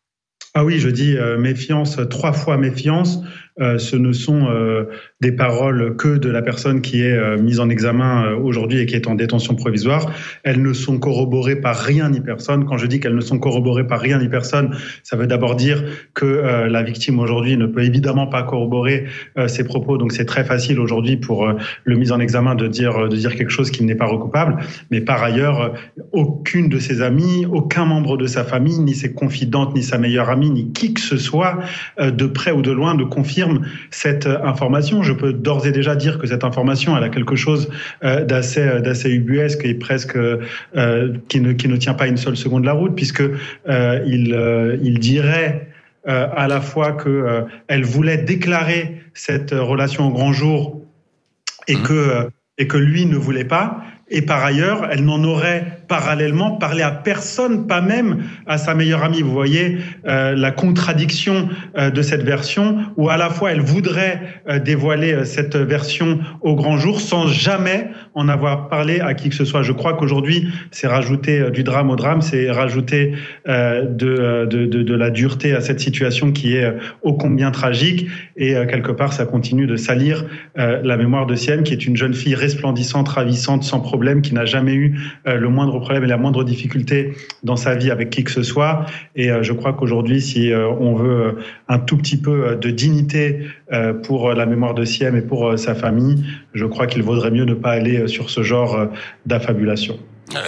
Ah 0.54 0.64
oui, 0.64 0.80
je 0.80 0.90
dis 0.90 1.16
euh, 1.18 1.38
méfiance, 1.38 2.00
trois 2.10 2.34
fois 2.34 2.58
méfiance. 2.58 3.20
Ce 3.60 3.96
ne 3.96 4.12
sont 4.14 4.48
des 5.22 5.32
paroles 5.32 5.96
que 5.98 6.18
de 6.18 6.30
la 6.30 6.42
personne 6.42 6.82
qui 6.82 7.02
est 7.02 7.38
mise 7.38 7.60
en 7.60 7.70
examen 7.70 8.34
aujourd'hui 8.36 8.80
et 8.80 8.86
qui 8.86 8.96
est 8.96 9.08
en 9.08 9.16
détention 9.16 9.56
provisoire. 9.56 10.12
Elles 10.44 10.62
ne 10.62 10.74
sont 10.74 11.00
corroborées 11.00 11.56
par 11.56 11.76
rien 11.76 12.10
ni 12.10 12.22
personne. 12.22 12.66
Quand 12.66 12.78
je 12.78 12.86
dis 12.86 13.00
qu'elles 13.00 13.16
ne 13.16 13.22
sont 13.22 13.40
corroborées 13.40 13.88
par 13.88 14.00
rien 14.00 14.20
ni 14.20 14.30
personne, 14.30 14.76
ça 15.04 15.18
veut 15.18 15.28
d'abord 15.28 15.56
dire 15.56 15.84
que 16.14 16.68
la 16.68 16.84
victime 16.84 17.20
aujourd'hui 17.20 17.58
ne 17.58 17.66
peut 17.66 17.84
évidemment 17.84 18.28
pas 18.28 18.44
corroborer 18.44 19.06
ses 19.48 19.64
propos. 19.64 19.98
Donc 19.98 20.12
c'est 20.12 20.26
très 20.26 20.44
facile 20.44 20.80
aujourd'hui 20.80 21.18
pour 21.18 21.52
le 21.84 21.96
mise 21.96 22.12
en 22.12 22.20
examen 22.20 22.56
de 22.56 22.68
dire 22.68 23.10
de 23.10 23.16
dire 23.16 23.36
quelque 23.36 23.52
chose 23.52 23.72
qui 23.72 23.84
n'est 23.84 23.96
pas 23.96 24.06
recoupable. 24.06 24.58
Mais 24.92 25.02
par 25.02 25.24
ailleurs, 25.24 25.74
aucune 26.12 26.70
de 26.70 26.80
ses 26.80 27.02
amies, 27.02 27.46
aucun 27.46 27.86
membre 27.86 28.18
de 28.18 28.28
sa 28.28 28.44
famille, 28.44 28.80
ni 28.80 28.94
ses 28.94 29.14
confidentes, 29.14 29.76
ni 29.76 29.84
sa 29.84 29.98
meilleure 29.98 30.30
amie, 30.30 30.50
ni 30.50 30.72
qui 30.72 30.94
que 30.94 31.02
ce 31.02 31.18
soit, 31.18 31.60
euh, 32.00 32.12
de 32.12 32.26
près 32.26 32.52
ou 32.52 32.62
de 32.62 32.72
loin, 32.72 32.96
ne 32.96 33.04
confirme 33.04 33.47
cette 33.92 34.28
euh, 34.28 34.44
information. 34.44 35.04
Je 35.04 35.14
peux 35.14 35.34
d'ores 35.34 35.68
et 35.68 35.72
déjà 35.72 35.96
dire 35.96 36.18
que 36.20 36.28
cette 36.28 36.44
information, 36.44 36.98
elle 36.98 37.04
a 37.04 37.10
quelque 37.10 37.36
chose 37.36 37.70
euh, 38.04 38.24
d'assez 38.24 38.82
d'assez 38.82 39.10
ubuesque 39.10 39.66
et 39.66 39.74
presque 39.74 40.18
qui 41.28 41.40
ne 41.42 41.54
qui 41.54 41.68
ne 41.68 41.78
tient 41.78 41.94
pas 41.94 42.08
une 42.08 42.18
seule 42.18 42.38
seconde 42.38 42.66
la 42.66 42.74
route, 42.74 42.96
puisque 42.96 43.24
il 43.68 44.80
il 44.84 45.00
dirait 45.00 45.68
à 46.06 46.48
la 46.48 46.62
fois 46.62 46.94
que 46.94 47.46
elle 47.68 47.84
voulait 47.84 48.18
déclarer 48.18 49.02
cette 49.14 49.52
relation 49.52 50.08
au 50.08 50.12
grand 50.12 50.34
jour 50.34 50.82
et 51.68 51.76
mmh. 51.76 51.84
que 51.84 52.30
et 52.58 52.68
que 52.68 52.78
lui 52.78 53.06
ne 53.06 53.16
voulait 53.16 53.46
pas. 53.46 53.84
Et 54.10 54.22
par 54.22 54.44
ailleurs, 54.44 54.88
elle 54.90 55.04
n'en 55.04 55.22
aurait 55.26 55.82
parallèlement 55.90 56.52
parlé 56.52 56.82
à 56.82 56.92
personne, 56.92 57.68
pas 57.68 57.82
même 57.82 58.24
à 58.46 58.58
sa 58.58 58.74
meilleure 58.74 59.04
amie. 59.04 59.22
Vous 59.22 59.34
voyez 59.34 59.80
euh, 60.08 60.34
la 60.34 60.52
contradiction 60.52 61.50
euh, 61.78 61.90
de 61.90 62.02
cette 62.02 62.24
version, 62.24 62.78
où 62.96 63.10
à 63.10 63.18
la 63.18 63.30
fois 63.30 63.52
elle 63.52 63.62
voudrait 63.62 64.42
euh, 64.48 64.60
dévoiler 64.60 65.26
cette 65.26 65.58
version 65.58 66.20
au 66.42 66.56
grand 66.56 66.78
jour 66.78 67.02
sans 67.02 67.28
jamais 67.28 67.90
en 68.18 68.28
avoir 68.28 68.68
parlé 68.68 69.00
à 69.00 69.14
qui 69.14 69.30
que 69.30 69.36
ce 69.36 69.46
soit. 69.46 69.62
Je 69.62 69.72
crois 69.72 69.94
qu'aujourd'hui, 69.94 70.48
c'est 70.72 70.88
rajouter 70.88 71.52
du 71.52 71.64
drame 71.64 71.90
au 71.90 71.96
drame, 71.96 72.22
c'est 72.22 72.52
rajouter 72.52 73.14
de, 73.48 74.46
de, 74.46 74.66
de, 74.66 74.96
la 74.96 75.10
dureté 75.10 75.54
à 75.54 75.62
cette 75.62 75.80
situation 75.80 76.32
qui 76.32 76.56
est 76.56 76.74
ô 77.04 77.14
combien 77.14 77.52
tragique. 77.52 78.08
Et 78.36 78.54
quelque 78.70 78.92
part, 78.92 79.14
ça 79.14 79.26
continue 79.26 79.68
de 79.68 79.76
salir 79.76 80.26
la 80.56 80.98
mémoire 80.98 81.26
de 81.26 81.36
Sienne, 81.36 81.64
qui 81.64 81.74
est 81.74 81.86
une 81.86 81.96
jeune 81.96 82.14
fille 82.14 82.36
resplendissante, 82.36 83.08
ravissante, 83.08 83.64
sans 83.64 83.80
problème 83.80 84.22
qui 84.22 84.34
n'a 84.34 84.46
jamais 84.46 84.74
eu 84.74 84.98
euh, 85.28 85.36
le 85.36 85.50
moindre 85.50 85.80
problème 85.80 86.04
et 86.04 86.08
la 86.08 86.18
moindre 86.18 86.44
difficulté 86.44 87.14
dans 87.44 87.56
sa 87.56 87.76
vie 87.76 87.92
avec 87.92 88.10
qui 88.10 88.24
que 88.24 88.32
ce 88.32 88.44
soit. 88.44 88.86
Et 89.16 89.32
euh, 89.32 89.44
je 89.44 89.54
crois 89.54 89.74
qu'aujourd'hui, 89.74 90.22
si 90.22 90.52
euh, 90.52 90.68
on 90.68 90.96
veut 90.96 91.38
un 91.68 91.80
tout 91.80 91.98
petit 91.98 92.18
peu 92.18 92.58
de 92.60 92.70
dignité 92.70 93.40
pour 94.04 94.34
la 94.34 94.46
mémoire 94.46 94.74
de 94.74 94.86
Siem 94.86 95.18
et 95.18 95.22
pour 95.22 95.60
sa 95.60 95.76
famille, 95.76 96.24
je 96.54 96.66
crois 96.66 96.88
qu'il 96.88 97.04
vaudrait 97.04 97.32
mieux 97.32 97.44
ne 97.44 97.54
pas 97.54 97.72
aller 97.72 98.07
sur 98.08 98.30
ce 98.30 98.44
genre 98.44 98.88
d'affabulation. 99.26 100.00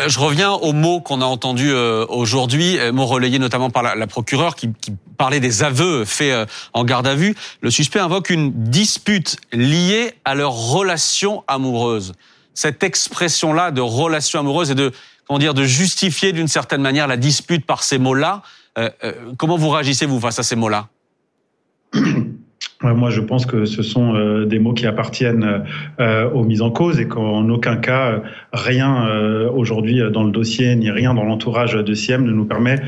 Je 0.08 0.20
reviens 0.20 0.52
aux 0.52 0.74
mots 0.74 1.00
qu'on 1.00 1.22
a 1.22 1.26
entendus 1.26 1.74
aujourd'hui, 1.74 2.78
mots 2.92 3.06
relayés 3.06 3.40
notamment 3.40 3.70
par 3.70 3.82
la, 3.84 4.08
procureure 4.08 4.56
qui, 4.56 4.74
qui, 4.82 4.92
parlait 5.18 5.40
des 5.40 5.64
aveux 5.64 6.04
faits 6.06 6.50
en 6.74 6.84
garde 6.84 7.08
à 7.08 7.16
vue. 7.16 7.36
Le 7.62 7.70
suspect 7.70 8.00
invoque 8.00 8.30
une 8.30 8.52
dispute 8.52 9.38
liée 9.54 10.12
à 10.26 10.36
leur 10.36 10.52
relation 10.52 11.44
amoureuse 11.48 12.14
cette 12.60 12.84
expression-là 12.84 13.72
de 13.72 13.80
relation 13.80 14.42
amoureuse 14.42 14.72
et 14.72 14.76
de 14.76 14.92
comment 15.26 15.40
dire 15.40 15.54
de 15.54 15.64
justifier 15.64 16.34
d'une 16.34 16.50
certaine 16.50 16.82
manière 16.82 17.08
la 17.08 17.16
dispute 17.16 17.66
par 17.66 17.84
ces 17.84 17.98
mots-là. 17.98 18.42
Euh, 18.78 18.90
euh, 19.06 19.14
comment 19.38 19.56
vous 19.56 19.70
réagissez 19.70 20.06
vous 20.06 20.20
face 20.20 20.40
à 20.40 20.44
ces 20.44 20.58
mots-là? 20.58 20.90
moi, 22.82 23.10
je 23.10 23.20
pense 23.20 23.46
que 23.46 23.66
ce 23.66 23.84
sont 23.84 24.16
euh, 24.16 24.46
des 24.46 24.58
mots 24.58 24.74
qui 24.74 24.88
appartiennent 24.88 25.64
aux 26.34 26.44
mises 26.44 26.62
en 26.62 26.72
cause 26.72 27.00
et 27.00 27.08
qu'en 27.08 27.48
aucun 27.50 27.76
cas, 27.76 28.22
rien 28.54 29.08
aujourd'hui 29.54 30.02
dans 30.12 30.24
le 30.24 30.32
dossier 30.32 30.76
ni 30.76 30.90
rien 30.90 31.14
dans 31.14 31.24
l'entourage 31.24 31.74
de 31.74 31.94
Siem 31.94 32.24
ne 32.24 32.32
nous 32.32 32.46
permet 32.46 32.80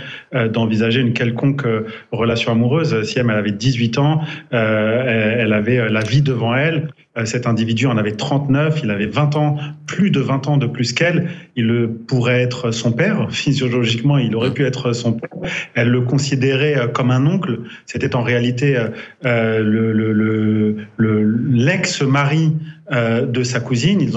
d'envisager 0.49 1.01
une 1.01 1.13
quelconque 1.13 1.65
relation 2.11 2.51
amoureuse. 2.51 3.03
Siem, 3.03 3.29
elle 3.29 3.37
avait 3.37 3.51
18 3.51 3.97
ans, 3.97 4.21
elle 4.51 5.53
avait 5.53 5.89
la 5.89 6.01
vie 6.01 6.21
devant 6.21 6.55
elle. 6.55 6.89
Euh, 7.17 7.25
cet 7.25 7.45
individu 7.45 7.87
en 7.87 7.97
avait 7.97 8.13
39, 8.13 8.79
il 8.83 8.89
avait 8.89 9.05
20 9.05 9.35
ans, 9.35 9.57
plus 9.85 10.11
de 10.11 10.21
20 10.21 10.47
ans 10.47 10.55
de 10.55 10.65
plus 10.65 10.93
qu'elle. 10.93 11.29
Il 11.57 11.89
pourrait 12.07 12.41
être 12.41 12.71
son 12.71 12.93
père, 12.93 13.27
physiologiquement, 13.31 14.17
il 14.17 14.33
aurait 14.33 14.53
pu 14.53 14.63
être 14.63 14.93
son 14.93 15.11
père. 15.13 15.29
Elle 15.73 15.89
le 15.89 16.01
considérait 16.01 16.77
euh, 16.77 16.87
comme 16.87 17.11
un 17.11 17.25
oncle. 17.25 17.59
C'était 17.85 18.15
en 18.15 18.23
réalité 18.23 18.81
euh, 19.25 19.59
le, 19.59 20.77
l'ex-mari 20.97 22.53
euh, 22.91 23.25
de 23.25 23.41
sa 23.43 23.61
cousine. 23.61 24.01
Ils, 24.01 24.15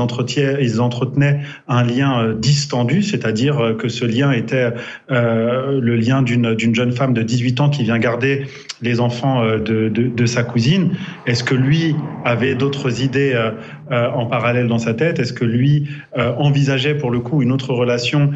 ils 0.60 0.80
entretenaient 0.80 1.40
un 1.68 1.84
lien 1.84 2.20
euh, 2.20 2.34
distendu, 2.34 3.04
c'est-à-dire 3.04 3.60
euh, 3.60 3.74
que 3.74 3.88
ce 3.88 4.04
lien 4.04 4.32
était 4.32 4.72
le 5.08 5.94
lien 5.94 6.22
d'une 6.22 6.74
jeune 6.74 6.90
femme 6.90 7.14
de 7.14 7.22
18 7.22 7.60
ans 7.60 7.70
qui 7.70 7.84
vient 7.84 7.98
garder 7.98 8.46
les 8.84 9.00
enfants 9.00 9.44
de, 9.44 9.88
de, 9.88 10.26
sa 10.26 10.42
cousine. 10.42 10.92
Est-ce 11.26 11.42
que 11.42 11.54
lui 11.54 11.96
avait 12.24 12.54
d'autres 12.54 13.02
idées 13.02 13.34
en 13.90 14.26
parallèle 14.26 14.68
dans 14.68 14.78
sa 14.78 14.94
tête? 14.94 15.18
Est-ce 15.18 15.32
que 15.32 15.44
lui 15.44 15.88
envisageait 16.16 16.94
pour 16.94 17.10
le 17.10 17.20
coup 17.20 17.42
une 17.42 17.50
autre 17.50 17.72
relation 17.72 18.30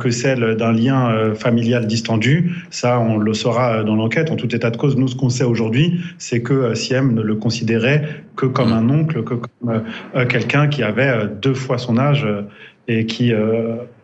que 0.00 0.10
celle 0.10 0.56
d'un 0.56 0.72
lien 0.72 1.34
familial 1.34 1.86
distendu? 1.86 2.52
Ça, 2.70 2.98
on 3.00 3.16
le 3.16 3.34
saura 3.34 3.84
dans 3.84 3.96
l'enquête. 3.96 4.30
En 4.30 4.36
tout 4.36 4.54
état 4.54 4.70
de 4.70 4.76
cause, 4.76 4.96
nous, 4.96 5.08
ce 5.08 5.16
qu'on 5.16 5.30
sait 5.30 5.44
aujourd'hui, 5.44 6.00
c'est 6.18 6.42
que 6.42 6.74
Siem 6.74 7.14
ne 7.14 7.22
le 7.22 7.36
considérait 7.36 8.02
que 8.36 8.46
comme 8.46 8.72
un 8.72 8.88
oncle, 8.88 9.22
que 9.22 9.34
comme 9.34 9.82
euh, 10.14 10.26
quelqu'un 10.26 10.68
qui 10.68 10.82
avait 10.82 11.08
euh, 11.08 11.26
deux 11.26 11.54
fois 11.54 11.78
son 11.78 11.98
âge 11.98 12.24
euh, 12.24 12.42
et 12.88 13.06
qui, 13.06 13.32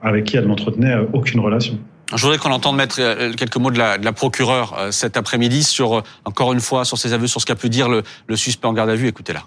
avec 0.00 0.24
qui 0.24 0.36
elle 0.36 0.46
n'entretenait 0.46 0.94
aucune 1.12 1.40
relation. 1.40 1.80
Je 2.14 2.22
voudrais 2.22 2.38
qu'on 2.38 2.50
entende 2.50 2.76
mettre 2.76 2.96
quelques 3.34 3.56
mots 3.56 3.70
de 3.70 3.78
la, 3.78 3.98
de 3.98 4.04
la 4.04 4.12
procureure 4.12 4.88
cet 4.90 5.16
après-midi 5.16 5.62
sur, 5.62 6.02
encore 6.24 6.52
une 6.52 6.60
fois, 6.60 6.84
sur 6.84 6.96
ses 6.96 7.12
aveux, 7.12 7.26
sur 7.26 7.40
ce 7.40 7.46
qu'a 7.46 7.54
pu 7.54 7.68
dire 7.68 7.88
le, 7.88 8.02
le 8.26 8.36
suspect 8.36 8.66
en 8.66 8.72
garde 8.72 8.88
à 8.88 8.94
vue. 8.94 9.08
Écoutez-la. 9.08 9.44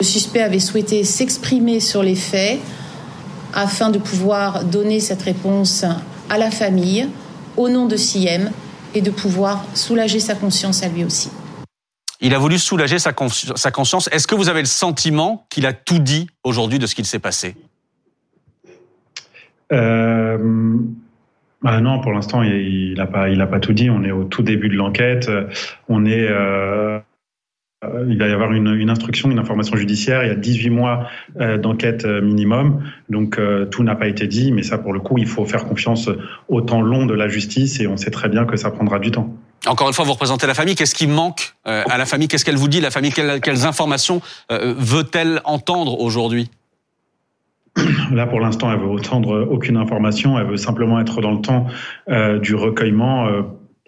Le 0.00 0.04
suspect 0.04 0.42
avait 0.42 0.60
souhaité 0.60 1.04
s'exprimer 1.04 1.80
sur 1.80 2.02
les 2.02 2.14
faits 2.14 2.58
afin 3.54 3.90
de 3.90 3.98
pouvoir 3.98 4.64
donner 4.64 5.00
cette 5.00 5.22
réponse 5.22 5.84
à 6.28 6.38
la 6.38 6.50
famille 6.50 7.08
au 7.56 7.68
nom 7.68 7.86
de 7.86 7.96
CIEM 7.96 8.50
et 8.94 9.00
de 9.00 9.10
pouvoir 9.10 9.64
soulager 9.74 10.20
sa 10.20 10.34
conscience 10.34 10.82
à 10.82 10.88
lui 10.88 11.04
aussi. 11.04 11.30
Il 12.20 12.34
a 12.34 12.38
voulu 12.38 12.58
soulager 12.58 12.98
sa, 12.98 13.12
conscience. 13.12 14.08
Est-ce 14.12 14.26
que 14.26 14.34
vous 14.34 14.48
avez 14.48 14.60
le 14.60 14.66
sentiment 14.66 15.46
qu'il 15.50 15.66
a 15.66 15.72
tout 15.72 15.98
dit 15.98 16.28
aujourd'hui 16.44 16.78
de 16.78 16.86
ce 16.86 16.94
qu'il 16.94 17.04
s'est 17.06 17.18
passé? 17.18 17.56
Euh, 19.72 20.38
bah 21.62 21.80
non, 21.80 22.00
pour 22.00 22.12
l'instant, 22.12 22.42
il 22.42 22.94
n'a 22.96 23.06
pas, 23.06 23.28
il 23.28 23.40
a 23.40 23.46
pas 23.46 23.60
tout 23.60 23.72
dit. 23.72 23.90
On 23.90 24.04
est 24.04 24.12
au 24.12 24.24
tout 24.24 24.42
début 24.42 24.68
de 24.68 24.74
l'enquête. 24.74 25.30
On 25.88 26.04
est, 26.04 26.28
euh, 26.30 26.98
il 28.08 28.18
va 28.18 28.28
y 28.28 28.32
avoir 28.32 28.52
une, 28.52 28.90
instruction, 28.90 29.30
une 29.30 29.38
information 29.38 29.76
judiciaire. 29.76 30.22
Il 30.22 30.28
y 30.28 30.32
a 30.32 30.36
18 30.36 30.70
mois 30.70 31.08
euh, 31.40 31.58
d'enquête 31.58 32.04
minimum, 32.04 32.82
donc 33.08 33.40
tout 33.70 33.82
n'a 33.82 33.96
pas 33.96 34.08
été 34.08 34.26
dit. 34.26 34.52
Mais 34.52 34.62
ça, 34.62 34.78
pour 34.78 34.92
le 34.92 35.00
coup, 35.00 35.18
il 35.18 35.26
faut 35.26 35.44
faire 35.44 35.64
confiance 35.64 36.10
au 36.48 36.60
temps 36.60 36.82
long 36.82 37.06
de 37.06 37.14
la 37.14 37.28
justice, 37.28 37.80
et 37.80 37.86
on 37.86 37.96
sait 37.96 38.10
très 38.10 38.28
bien 38.28 38.44
que 38.44 38.56
ça 38.56 38.70
prendra 38.70 38.98
du 38.98 39.10
temps. 39.10 39.34
Encore 39.66 39.88
une 39.88 39.94
fois, 39.94 40.04
vous 40.04 40.12
représentez 40.12 40.46
la 40.46 40.54
famille. 40.54 40.74
Qu'est-ce 40.74 40.94
qui 40.94 41.06
manque 41.06 41.54
euh, 41.66 41.82
à 41.88 41.98
la 41.98 42.06
famille? 42.06 42.28
Qu'est-ce 42.28 42.44
qu'elle 42.44 42.56
vous 42.56 42.68
dit, 42.68 42.80
la 42.80 42.90
famille? 42.90 43.12
Quelles, 43.12 43.66
informations 43.66 44.20
euh, 44.52 44.74
veut-elle 44.76 45.40
entendre 45.44 46.00
aujourd'hui? 46.00 46.50
Là, 48.12 48.26
pour 48.26 48.40
l'instant, 48.40 48.72
elle 48.72 48.80
veut 48.80 48.90
entendre 48.90 49.46
aucune 49.50 49.76
information. 49.76 50.38
Elle 50.38 50.46
veut 50.46 50.56
simplement 50.56 51.00
être 51.00 51.20
dans 51.20 51.32
le 51.32 51.40
temps 51.40 51.66
euh, 52.08 52.38
du 52.38 52.54
recueillement 52.54 53.28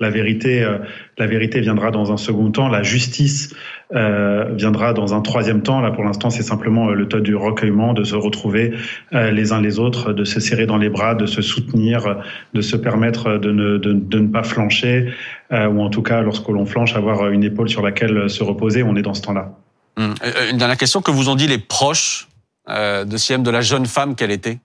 la 0.00 0.10
vérité, 0.10 0.62
euh, 0.62 0.78
la 1.16 1.26
vérité 1.26 1.60
viendra 1.60 1.90
dans 1.90 2.12
un 2.12 2.16
second 2.16 2.50
temps. 2.50 2.68
La 2.68 2.82
justice 2.82 3.54
euh, 3.94 4.52
viendra 4.54 4.92
dans 4.92 5.14
un 5.14 5.20
troisième 5.20 5.62
temps. 5.62 5.80
Là, 5.80 5.90
pour 5.90 6.04
l'instant, 6.04 6.30
c'est 6.30 6.42
simplement 6.42 6.88
euh, 6.88 6.94
le 6.94 7.08
temps 7.08 7.18
du 7.18 7.34
recueillement, 7.34 7.94
de 7.94 8.04
se 8.04 8.14
retrouver 8.14 8.74
les 9.12 9.52
uns 9.52 9.60
les 9.60 9.78
autres, 9.78 10.12
de 10.12 10.24
se 10.24 10.40
serrer 10.40 10.66
dans 10.66 10.76
les 10.76 10.88
bras, 10.88 11.14
de 11.14 11.26
se 11.26 11.42
soutenir, 11.42 12.18
de 12.54 12.60
se 12.60 12.76
permettre 12.76 13.38
de 13.38 13.50
ne, 13.50 13.78
de, 13.78 13.92
de 13.92 14.18
ne 14.18 14.28
pas 14.28 14.42
flancher, 14.42 15.12
ou 15.50 15.82
en 15.82 15.90
tout 15.90 16.02
cas, 16.02 16.20
lorsque 16.20 16.48
l'on 16.48 16.66
flanche, 16.66 16.94
avoir 16.94 17.28
une 17.28 17.42
épaule 17.42 17.68
sur 17.68 17.82
laquelle 17.82 18.28
se 18.28 18.42
reposer. 18.42 18.82
On 18.82 18.96
est 18.96 19.02
dans 19.02 19.14
ce 19.14 19.22
temps-là. 19.22 19.52
Hum. 19.96 20.14
Une 20.50 20.58
dernière 20.58 20.76
question 20.76 21.00
que 21.00 21.10
vous 21.10 21.28
ont 21.28 21.34
dit 21.34 21.46
les 21.46 21.58
proches 21.58 22.28
de 22.68 23.16
Siem, 23.16 23.42
de 23.42 23.50
la 23.50 23.60
jeune 23.60 23.86
femme 23.86 24.14
qu'elle 24.14 24.30
était. 24.30 24.58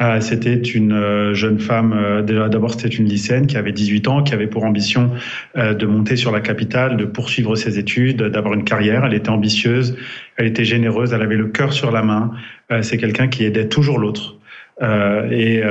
Ah, 0.00 0.20
c'était 0.20 0.54
une 0.54 0.92
euh, 0.92 1.34
jeune 1.34 1.58
femme, 1.58 1.92
euh, 1.92 2.22
d'abord 2.22 2.70
c'était 2.70 2.86
une 2.86 3.06
lycéenne 3.06 3.48
qui 3.48 3.56
avait 3.56 3.72
18 3.72 4.06
ans, 4.06 4.22
qui 4.22 4.32
avait 4.32 4.46
pour 4.46 4.62
ambition 4.62 5.10
euh, 5.56 5.74
de 5.74 5.86
monter 5.86 6.14
sur 6.14 6.30
la 6.30 6.40
capitale, 6.40 6.96
de 6.96 7.04
poursuivre 7.04 7.56
ses 7.56 7.80
études, 7.80 8.22
d'avoir 8.22 8.54
une 8.54 8.62
carrière. 8.62 9.04
Elle 9.04 9.14
était 9.14 9.30
ambitieuse, 9.30 9.96
elle 10.36 10.46
était 10.46 10.64
généreuse, 10.64 11.12
elle 11.12 11.22
avait 11.22 11.34
le 11.36 11.48
cœur 11.48 11.72
sur 11.72 11.90
la 11.90 12.02
main. 12.02 12.30
C'est 12.82 12.98
quelqu'un 12.98 13.26
qui 13.26 13.44
aidait 13.44 13.66
toujours 13.66 13.98
l'autre. 13.98 14.36
et, 14.80 15.62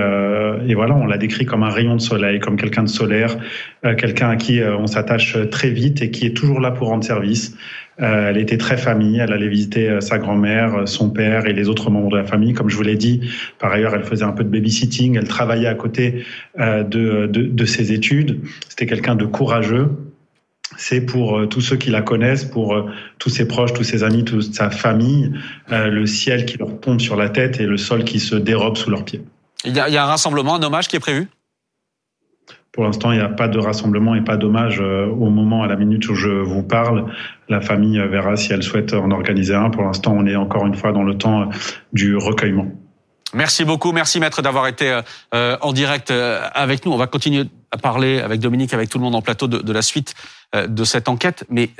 voilà, 0.73 0.95
on 0.95 1.05
l'a 1.05 1.17
décrit 1.17 1.45
comme 1.45 1.63
un 1.63 1.69
rayon 1.69 1.95
de 1.95 2.01
soleil, 2.01 2.39
comme 2.39 2.57
quelqu'un 2.57 2.83
de 2.83 2.89
solaire, 2.89 3.37
quelqu'un 3.97 4.29
à 4.29 4.35
qui 4.35 4.61
on 4.61 4.87
s'attache 4.87 5.37
très 5.51 5.69
vite 5.69 6.01
et 6.01 6.11
qui 6.11 6.25
est 6.25 6.35
toujours 6.35 6.59
là 6.59 6.71
pour 6.71 6.87
rendre 6.89 7.03
service. 7.03 7.55
Euh, 7.99 8.29
elle 8.29 8.37
était 8.37 8.57
très 8.57 8.77
famille. 8.77 9.17
Elle 9.17 9.33
allait 9.33 9.47
visiter 9.47 9.89
euh, 9.89 10.01
sa 10.01 10.19
grand-mère, 10.19 10.75
euh, 10.75 10.85
son 10.85 11.09
père 11.09 11.47
et 11.47 11.53
les 11.53 11.67
autres 11.67 11.89
membres 11.89 12.09
de 12.11 12.17
la 12.17 12.25
famille. 12.25 12.53
Comme 12.53 12.69
je 12.69 12.75
vous 12.75 12.83
l'ai 12.83 12.95
dit, 12.95 13.21
par 13.59 13.71
ailleurs, 13.71 13.95
elle 13.95 14.03
faisait 14.03 14.23
un 14.23 14.33
peu 14.33 14.43
de 14.43 14.49
babysitting. 14.49 15.17
Elle 15.17 15.27
travaillait 15.27 15.67
à 15.67 15.75
côté 15.75 16.25
de, 16.57 16.83
de, 17.27 17.27
de 17.27 17.65
ses 17.65 17.91
études. 17.91 18.41
C'était 18.69 18.85
quelqu'un 18.85 19.15
de 19.15 19.25
courageux. 19.25 19.89
C'est 20.77 21.01
pour 21.01 21.47
tous 21.49 21.61
ceux 21.61 21.75
qui 21.75 21.89
la 21.89 22.01
connaissent, 22.01 22.45
pour 22.45 22.89
tous 23.17 23.29
ses 23.29 23.47
proches, 23.47 23.73
tous 23.73 23.83
ses 23.83 24.03
amis, 24.03 24.23
toute 24.25 24.53
sa 24.53 24.69
famille, 24.69 25.31
le 25.69 26.05
ciel 26.05 26.45
qui 26.45 26.57
leur 26.57 26.79
tombe 26.79 26.99
sur 26.99 27.15
la 27.15 27.29
tête 27.29 27.59
et 27.59 27.65
le 27.65 27.77
sol 27.77 28.03
qui 28.03 28.19
se 28.19 28.35
dérobe 28.35 28.77
sous 28.77 28.89
leurs 28.89 29.05
pieds. 29.05 29.21
Il 29.65 29.75
y 29.75 29.79
a, 29.79 29.87
il 29.87 29.93
y 29.93 29.97
a 29.97 30.03
un 30.03 30.07
rassemblement, 30.07 30.55
un 30.55 30.63
hommage 30.63 30.87
qui 30.87 30.97
est 30.97 30.99
prévu? 30.99 31.27
Pour 32.77 32.85
l'instant, 32.85 33.11
il 33.11 33.17
n'y 33.17 33.23
a 33.23 33.29
pas 33.29 33.47
de 33.47 33.57
rassemblement 33.57 34.13
et 34.13 34.21
pas 34.21 34.37
d'hommage 34.37 34.79
euh, 34.79 35.07
au 35.07 35.31
moment, 35.31 35.63
à 35.63 35.67
la 35.67 35.75
minute 35.75 36.07
où 36.09 36.13
je 36.13 36.29
vous 36.29 36.61
parle. 36.61 37.11
La 37.49 37.59
famille 37.59 37.97
verra 37.97 38.35
si 38.35 38.53
elle 38.53 38.61
souhaite 38.61 38.93
en 38.93 39.09
organiser 39.09 39.55
un. 39.55 39.71
Pour 39.71 39.81
l'instant, 39.81 40.13
on 40.15 40.27
est 40.27 40.35
encore 40.35 40.67
une 40.67 40.75
fois 40.75 40.91
dans 40.91 41.01
le 41.01 41.17
temps 41.17 41.41
euh, 41.41 41.45
du 41.91 42.15
recueillement. 42.15 42.67
Merci 43.33 43.65
beaucoup, 43.65 43.93
merci 43.93 44.19
maître 44.19 44.43
d'avoir 44.43 44.67
été 44.67 45.01
euh, 45.33 45.57
en 45.59 45.73
direct 45.73 46.11
avec 46.11 46.85
nous. 46.85 46.91
On 46.91 46.97
va 46.97 47.07
continuer 47.07 47.45
à 47.71 47.77
parler 47.77 48.19
avec 48.19 48.41
Dominique, 48.41 48.75
avec 48.75 48.89
tout 48.89 48.99
le 48.99 49.05
monde 49.05 49.15
en 49.15 49.23
plateau 49.23 49.47
de, 49.47 49.57
de 49.57 49.73
la 49.73 49.81
suite 49.81 50.13
de 50.55 50.83
cette 50.83 51.09
enquête. 51.09 51.45
Mais 51.49 51.71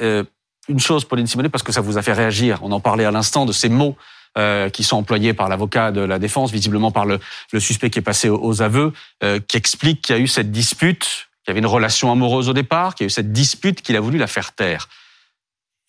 une 0.67 0.79
chose, 0.79 1.05
Pauline 1.05 1.27
Simonet, 1.27 1.49
parce 1.49 1.63
que 1.63 1.71
ça 1.71 1.79
vous 1.79 1.99
a 1.99 2.01
fait 2.01 2.13
réagir. 2.13 2.57
On 2.63 2.71
en 2.71 2.79
parlait 2.79 3.05
à 3.05 3.11
l'instant 3.11 3.45
de 3.45 3.51
ces 3.51 3.69
mots 3.69 3.95
euh, 4.37 4.69
qui 4.69 4.83
sont 4.83 4.97
employés 4.97 5.33
par 5.33 5.49
l'avocat 5.49 5.91
de 5.91 6.01
la 6.01 6.19
défense, 6.19 6.51
visiblement 6.51 6.91
par 6.91 7.05
le, 7.05 7.19
le 7.51 7.59
suspect 7.59 7.89
qui 7.89 7.99
est 7.99 8.03
passé 8.03 8.29
aux, 8.29 8.61
aveux, 8.61 8.93
euh, 9.23 9.39
qui 9.39 9.57
explique 9.57 10.01
qu'il 10.01 10.15
y 10.15 10.19
a 10.19 10.21
eu 10.21 10.27
cette 10.27 10.51
dispute, 10.51 11.27
qu'il 11.43 11.49
y 11.49 11.51
avait 11.51 11.59
une 11.59 11.65
relation 11.65 12.11
amoureuse 12.11 12.49
au 12.49 12.53
départ, 12.53 12.95
qu'il 12.95 13.05
y 13.05 13.07
a 13.07 13.07
eu 13.07 13.11
cette 13.11 13.31
dispute 13.31 13.81
qu'il 13.81 13.95
a 13.95 13.99
voulu 13.99 14.17
la 14.17 14.27
faire 14.27 14.53
taire. 14.53 14.89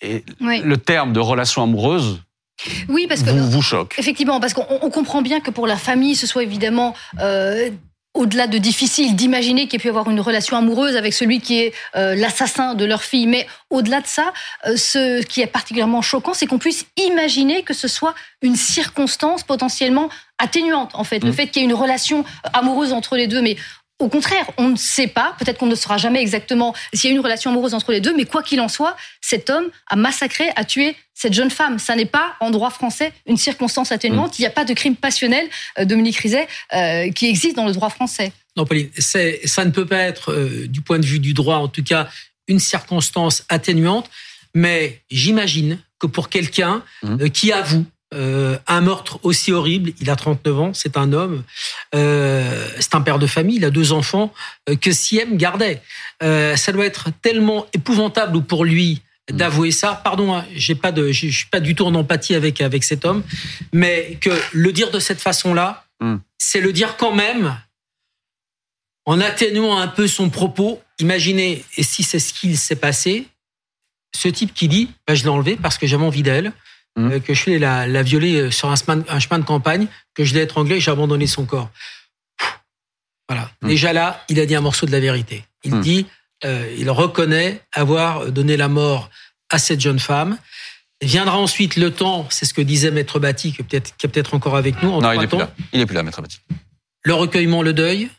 Et 0.01 0.25
le 0.41 0.77
terme 0.77 1.13
de 1.13 1.21
relation 1.21 1.63
amoureuse, 1.63 2.21
oui, 2.89 3.07
parce 3.09 3.23
que 3.23 3.31
vous, 3.31 3.51
vous 3.51 3.63
choque. 3.63 3.95
Effectivement, 3.99 4.41
parce 4.41 4.53
qu'on 4.53 4.91
comprend 4.91 5.23
bien 5.23 5.41
que 5.41 5.51
pour 5.51 5.67
la 5.67 5.77
famille, 5.77 6.17
ce 6.17 6.27
soit 6.27 6.43
évidemment 6.43 6.95
euh, 7.21 7.71
au-delà 8.15 8.47
de 8.47 8.59
difficile 8.59 9.15
d'imaginer 9.15 9.65
qu'il 9.67 9.75
y 9.75 9.77
ait 9.77 9.83
pu 9.83 9.89
avoir 9.89 10.11
une 10.11 10.21
relation 10.21 10.57
amoureuse 10.57 10.97
avec 10.97 11.13
celui 11.13 11.41
qui 11.41 11.61
est 11.61 11.75
euh, 11.95 12.15
l'assassin 12.15 12.75
de 12.75 12.85
leur 12.85 13.03
fille. 13.03 13.27
Mais 13.27 13.47
au-delà 13.71 14.01
de 14.01 14.07
ça, 14.07 14.33
euh, 14.67 14.77
ce 14.77 15.23
qui 15.23 15.41
est 15.41 15.47
particulièrement 15.47 16.03
choquant, 16.03 16.35
c'est 16.35 16.47
qu'on 16.47 16.59
puisse 16.59 16.87
imaginer 16.97 17.63
que 17.63 17.75
ce 17.75 17.87
soit 17.87 18.15
une 18.43 18.57
circonstance 18.57 19.45
potentiellement 19.45 20.09
atténuante, 20.39 20.95
en 20.95 21.05
fait. 21.05 21.23
Le 21.23 21.31
mmh. 21.31 21.35
fait 21.35 21.47
qu'il 21.49 21.63
y 21.63 21.65
ait 21.65 21.69
une 21.69 21.75
relation 21.75 22.25
amoureuse 22.53 22.93
entre 22.93 23.17
les 23.17 23.27
deux. 23.27 23.43
Mais 23.43 23.57
au 23.99 24.09
contraire, 24.09 24.49
on 24.59 24.71
ne 24.71 24.77
sait 24.77 25.09
pas, 25.09 25.35
peut-être 25.39 25.59
qu'on 25.59 25.67
ne 25.67 25.75
saura 25.75 25.97
jamais 25.97 26.21
exactement 26.21 26.75
s'il 26.93 27.11
y 27.11 27.13
a 27.13 27.17
une 27.17 27.23
relation 27.23 27.51
amoureuse 27.51 27.75
entre 27.75 27.91
les 27.91 28.01
deux, 28.01 28.15
mais 28.15 28.25
quoi 28.27 28.43
qu'il 28.43 28.61
en 28.61 28.69
soit, 28.69 28.97
cet 29.21 29.51
homme 29.51 29.71
a 29.89 29.97
massacré, 29.97 30.51
a 30.55 30.65
tué 30.65 30.95
cette 31.15 31.33
jeune 31.33 31.51
femme. 31.51 31.81
Ça 31.81 31.97
n'est 31.97 32.07
pas, 32.07 32.37
en 32.39 32.51
droit 32.51 32.71
français, 32.71 33.13
une 33.27 33.37
circonstance 33.37 33.91
atténuante. 33.91 34.33
Mm. 34.33 34.35
Il 34.39 34.43
n'y 34.43 34.47
a 34.47 34.51
pas 34.51 34.65
de 34.65 34.73
crime 34.73 34.95
passionnel, 34.95 35.49
euh, 35.79 35.85
Dominique 35.85 36.17
Rizet, 36.19 36.47
euh, 36.75 37.11
qui 37.11 37.27
existe 37.27 37.57
dans 37.57 37.67
le 37.67 37.73
droit 37.73 37.91
français. 37.91 38.33
Non, 38.57 38.65
Pauline, 38.65 38.91
ça 38.99 39.65
ne 39.65 39.71
peut 39.71 39.87
pas 39.87 40.03
être, 40.03 40.33
euh, 40.33 40.69
du 40.69 40.81
point 40.81 41.01
de 41.01 41.07
vue 41.07 41.19
du 41.19 41.35
droit, 41.35 41.57
en 41.57 41.69
tout 41.69 41.83
cas, 41.83 42.09
une 42.47 42.61
circonstance 42.61 43.45
atténuante, 43.49 44.09
mais 44.55 45.03
j'imagine 45.11 45.81
que 45.99 46.07
pour 46.07 46.29
quelqu'un 46.29 46.85
mm. 47.03 47.31
qui 47.31 47.53
avoue 47.53 47.85
euh, 48.15 48.57
un 48.67 48.81
meurtre 48.81 49.21
aussi 49.23 49.53
horrible, 49.53 49.93
il 50.01 50.09
a 50.09 50.17
39 50.17 50.61
ans, 50.61 50.73
c'est 50.73 50.97
un 50.97 51.13
homme, 51.13 51.45
euh, 51.95 52.67
c'est 52.81 52.95
un 52.95 53.03
père 53.03 53.19
de 53.19 53.27
famille, 53.27 53.57
il 53.57 53.65
a 53.67 53.71
deux 53.71 53.93
enfants 53.93 54.33
euh, 54.71 54.77
que 54.77 54.93
Siem 54.93 55.37
gardait. 55.37 55.83
ça 56.21 56.73
doit 56.73 56.87
être 56.87 57.11
tellement 57.21 57.67
épouvantable 57.75 58.43
pour 58.43 58.65
lui 58.65 59.03
d'avouer 59.31 59.73
ça. 59.73 60.01
Pardon, 60.03 60.35
hein, 60.35 60.47
j'ai 60.55 60.75
pas 60.75 60.91
de, 60.91 61.13
je 61.13 61.29
suis 61.29 61.47
pas 61.51 61.61
du 61.61 61.75
tout 61.75 61.85
en 61.85 61.95
empathie 61.95 62.35
avec 62.35 62.63
avec 62.63 62.83
cet 62.83 63.05
homme, 63.05 63.23
mais 63.75 64.17
que 64.23 64.31
le 64.53 64.73
dire 64.73 64.91
de 64.91 65.01
cette 65.01 65.21
façon-là, 65.21 65.85
hmm. 66.01 66.17
c'est 66.39 66.61
le 66.61 66.73
dire 66.73 66.97
quand 66.97 67.13
même 67.13 67.59
en 69.05 69.21
atténuant 69.21 69.77
un 69.77 69.89
peu 69.89 70.07
son 70.07 70.31
propos. 70.31 70.81
Imaginez, 70.99 71.63
et 71.77 71.83
si 71.83 72.03
c'est 72.03 72.19
ce 72.19 72.33
qu'il 72.33 72.57
s'est 72.57 72.77
passé, 72.77 73.27
ce 74.17 74.29
type 74.29 74.55
qui 74.55 74.69
dit, 74.69 74.91
bah, 75.07 75.15
je 75.15 75.25
l'ai 75.25 75.29
enlevé 75.29 75.59
parce 75.61 75.77
que 75.77 75.87
j'avais 75.87 76.05
envie 76.05 76.23
d'elle. 76.23 76.53
Mmh. 76.99 77.13
Euh, 77.13 77.21
que 77.21 77.33
je 77.33 77.41
suis 77.41 77.59
la, 77.61 77.87
la 77.87 78.03
violer 78.03 78.41
euh, 78.41 78.51
sur 78.51 78.69
un 78.69 78.75
chemin, 78.75 79.05
un 79.09 79.21
chemin 79.21 79.39
de 79.39 79.45
campagne, 79.45 79.87
que 80.15 80.25
je 80.25 80.35
l'ai 80.35 80.43
étranglé 80.43 80.77
et 80.77 80.81
j'ai 80.81 80.91
abandonné 80.91 81.29
son 81.29 81.45
corps. 81.45 81.71
Voilà. 83.29 83.53
Mmh. 83.63 83.69
Déjà 83.69 83.93
là, 83.93 84.25
il 84.29 84.41
a 84.41 84.47
dit 84.47 84.57
un 84.57 84.61
morceau 84.61 84.85
de 84.85 84.91
la 84.91 84.99
vérité. 84.99 85.45
Il 85.63 85.77
mmh. 85.77 85.81
dit, 85.81 86.07
euh, 86.45 86.75
il 86.77 86.91
reconnaît 86.91 87.61
avoir 87.73 88.33
donné 88.33 88.57
la 88.57 88.67
mort 88.67 89.11
à 89.49 89.59
cette 89.59 89.81
jeune 89.81 90.01
femme. 90.01 90.39
Viendra 91.01 91.39
ensuite 91.39 91.77
le 91.77 91.93
temps, 91.93 92.27
c'est 92.31 92.47
ce 92.47 92.53
que 92.53 92.63
disait 92.63 92.91
Maître 92.91 93.21
Batti, 93.21 93.53
qui, 93.53 93.77
est 93.77 94.09
peut-être 94.09 94.35
encore 94.35 94.57
avec 94.57 94.83
nous. 94.83 94.91
En 94.91 95.01
non, 95.01 95.13
il 95.13 95.21
n'est 95.21 95.29
plus 95.29 95.39
là. 95.39 95.53
Il 95.73 95.79
n'est 95.79 95.87
plus 95.87 95.95
là, 95.95 96.03
Maître 96.03 96.21
Batti. 96.21 96.41
Le 97.05 97.15
recueillement, 97.15 97.63
le 97.63 97.73
deuil, 97.73 98.11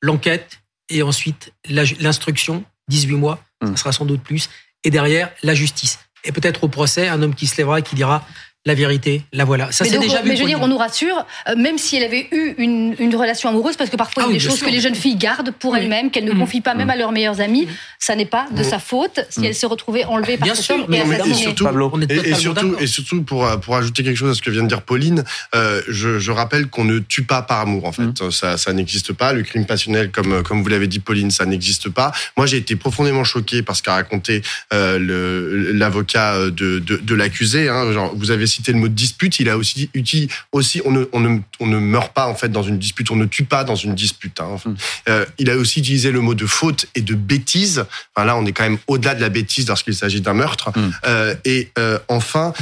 l'enquête, 0.00 0.62
et 0.88 1.02
ensuite 1.02 1.52
l'instruction, 1.68 2.64
18 2.88 3.16
mois, 3.16 3.44
ça 3.62 3.76
sera 3.76 3.92
sans 3.92 4.06
doute 4.06 4.22
plus, 4.22 4.48
et 4.82 4.90
derrière, 4.90 5.30
la 5.42 5.54
justice 5.54 5.98
et 6.24 6.32
peut-être 6.32 6.64
au 6.64 6.68
procès, 6.68 7.08
un 7.08 7.22
homme 7.22 7.34
qui 7.34 7.46
se 7.46 7.56
lèvera 7.56 7.80
et 7.80 7.82
qui 7.82 7.94
dira 7.94 8.26
la 8.66 8.74
vérité, 8.74 9.22
la 9.34 9.44
voilà. 9.44 9.70
Ça 9.72 9.84
c'est 9.84 9.98
déjà 9.98 10.22
vu. 10.22 10.30
Mais 10.30 10.36
je 10.36 10.42
veux 10.42 10.48
dire, 10.48 10.62
on 10.62 10.68
nous 10.68 10.78
rassure, 10.78 11.26
euh, 11.48 11.54
même 11.54 11.76
si 11.76 11.96
elle 11.96 12.04
avait 12.04 12.28
eu 12.32 12.54
une, 12.56 12.94
une 12.98 13.14
relation 13.14 13.50
amoureuse, 13.50 13.76
parce 13.76 13.90
que 13.90 13.96
parfois 13.96 14.22
il 14.22 14.26
y 14.26 14.28
a 14.28 14.30
ah 14.30 14.32
des 14.32 14.40
choses 14.40 14.60
que 14.60 14.70
les 14.70 14.80
jeunes 14.80 14.94
filles 14.94 15.16
gardent 15.16 15.50
pour 15.50 15.76
elles-mêmes, 15.76 16.10
qu'elles 16.10 16.24
ne 16.24 16.32
mmh. 16.32 16.38
confient 16.38 16.60
pas 16.62 16.74
même 16.74 16.88
à 16.88 16.96
leurs 16.96 17.12
meilleurs 17.12 17.42
amis, 17.42 17.68
ça 17.98 18.16
n'est 18.16 18.24
pas 18.24 18.46
de 18.50 18.62
sa 18.62 18.78
faute 18.78 19.20
si 19.28 19.40
mmh. 19.40 19.44
elle 19.44 19.54
se 19.54 19.66
retrouvait 19.66 20.04
enlevée 20.04 20.38
par 20.38 20.56
cet 20.56 20.70
homme 20.70 20.86
et, 20.94 20.96
et, 20.96 21.34
surtout, 21.34 21.68
et, 22.08 22.34
surtout, 22.34 22.76
et 22.80 22.86
surtout 22.86 23.22
pour 23.22 23.46
pour 23.60 23.76
ajouter 23.76 24.02
quelque 24.02 24.16
chose 24.16 24.30
à 24.30 24.34
ce 24.34 24.40
que 24.40 24.50
vient 24.50 24.62
de 24.62 24.68
dire 24.68 24.80
Pauline, 24.80 25.24
euh, 25.54 25.82
je, 25.88 26.18
je, 26.18 26.32
rappelle 26.32 26.68
qu'on 26.68 26.84
ne 26.84 27.00
tue 27.00 27.24
pas 27.24 27.42
par 27.42 27.60
amour 27.60 27.84
en 27.84 27.92
fait, 27.92 28.22
mmh. 28.22 28.30
ça 28.30 28.56
ça 28.56 28.72
n'existe 28.72 29.12
pas. 29.12 29.34
Le 29.34 29.42
crime 29.42 29.66
passionnel, 29.66 30.10
comme 30.10 30.42
comme 30.42 30.62
vous 30.62 30.68
l'avez 30.70 30.86
dit 30.86 31.00
Pauline, 31.00 31.30
ça 31.30 31.44
n'existe 31.44 31.90
pas. 31.90 32.12
Moi 32.38 32.46
j'ai 32.46 32.56
été 32.56 32.76
profondément 32.76 33.24
choqué 33.24 33.62
par 33.62 33.76
ce 33.76 33.82
qu'a 33.82 33.92
raconté 33.92 34.40
euh, 34.72 35.72
l'avocat 35.74 36.38
de, 36.46 36.78
de, 36.78 36.96
de 36.96 37.14
l'accusé. 37.14 37.68
Hein, 37.68 38.10
vous 38.14 38.30
avez 38.30 38.46
cité 38.54 38.72
le 38.72 38.78
mot 38.78 38.88
de 38.88 38.94
dispute 38.94 39.38
il 39.40 39.48
a 39.48 39.56
aussi 39.56 39.90
dit 39.94 40.28
aussi 40.52 40.80
on 40.84 40.90
ne, 40.90 41.04
on 41.12 41.20
ne, 41.20 41.38
on 41.60 41.66
ne 41.66 41.78
meurt 41.78 42.12
pas 42.12 42.26
en 42.26 42.34
fait 42.34 42.48
dans 42.48 42.62
une 42.62 42.78
dispute, 42.78 43.10
on 43.10 43.16
ne 43.16 43.26
tue 43.26 43.44
pas 43.44 43.64
dans 43.64 43.74
une 43.74 43.94
dispute. 43.94 44.40
Hein. 44.40 44.56
Mm. 44.64 44.74
Euh, 45.08 45.26
il 45.38 45.50
a 45.50 45.56
aussi 45.56 45.80
utilisé 45.80 46.10
le 46.10 46.20
mot 46.20 46.34
de 46.34 46.46
faute 46.46 46.86
et 46.94 47.00
de 47.00 47.14
bêtise. 47.14 47.84
Enfin, 48.14 48.26
là, 48.26 48.36
on 48.36 48.46
est 48.46 48.52
quand 48.52 48.64
même 48.64 48.78
au-delà 48.86 49.14
de 49.14 49.20
la 49.20 49.28
bêtise 49.28 49.68
lorsqu'il 49.68 49.94
s'agit 49.94 50.20
d'un 50.20 50.34
meurtre. 50.34 50.70
Mm. 50.76 50.90
Euh, 51.06 51.34
et 51.44 51.70
euh, 51.78 51.98
enfin, 52.08 52.52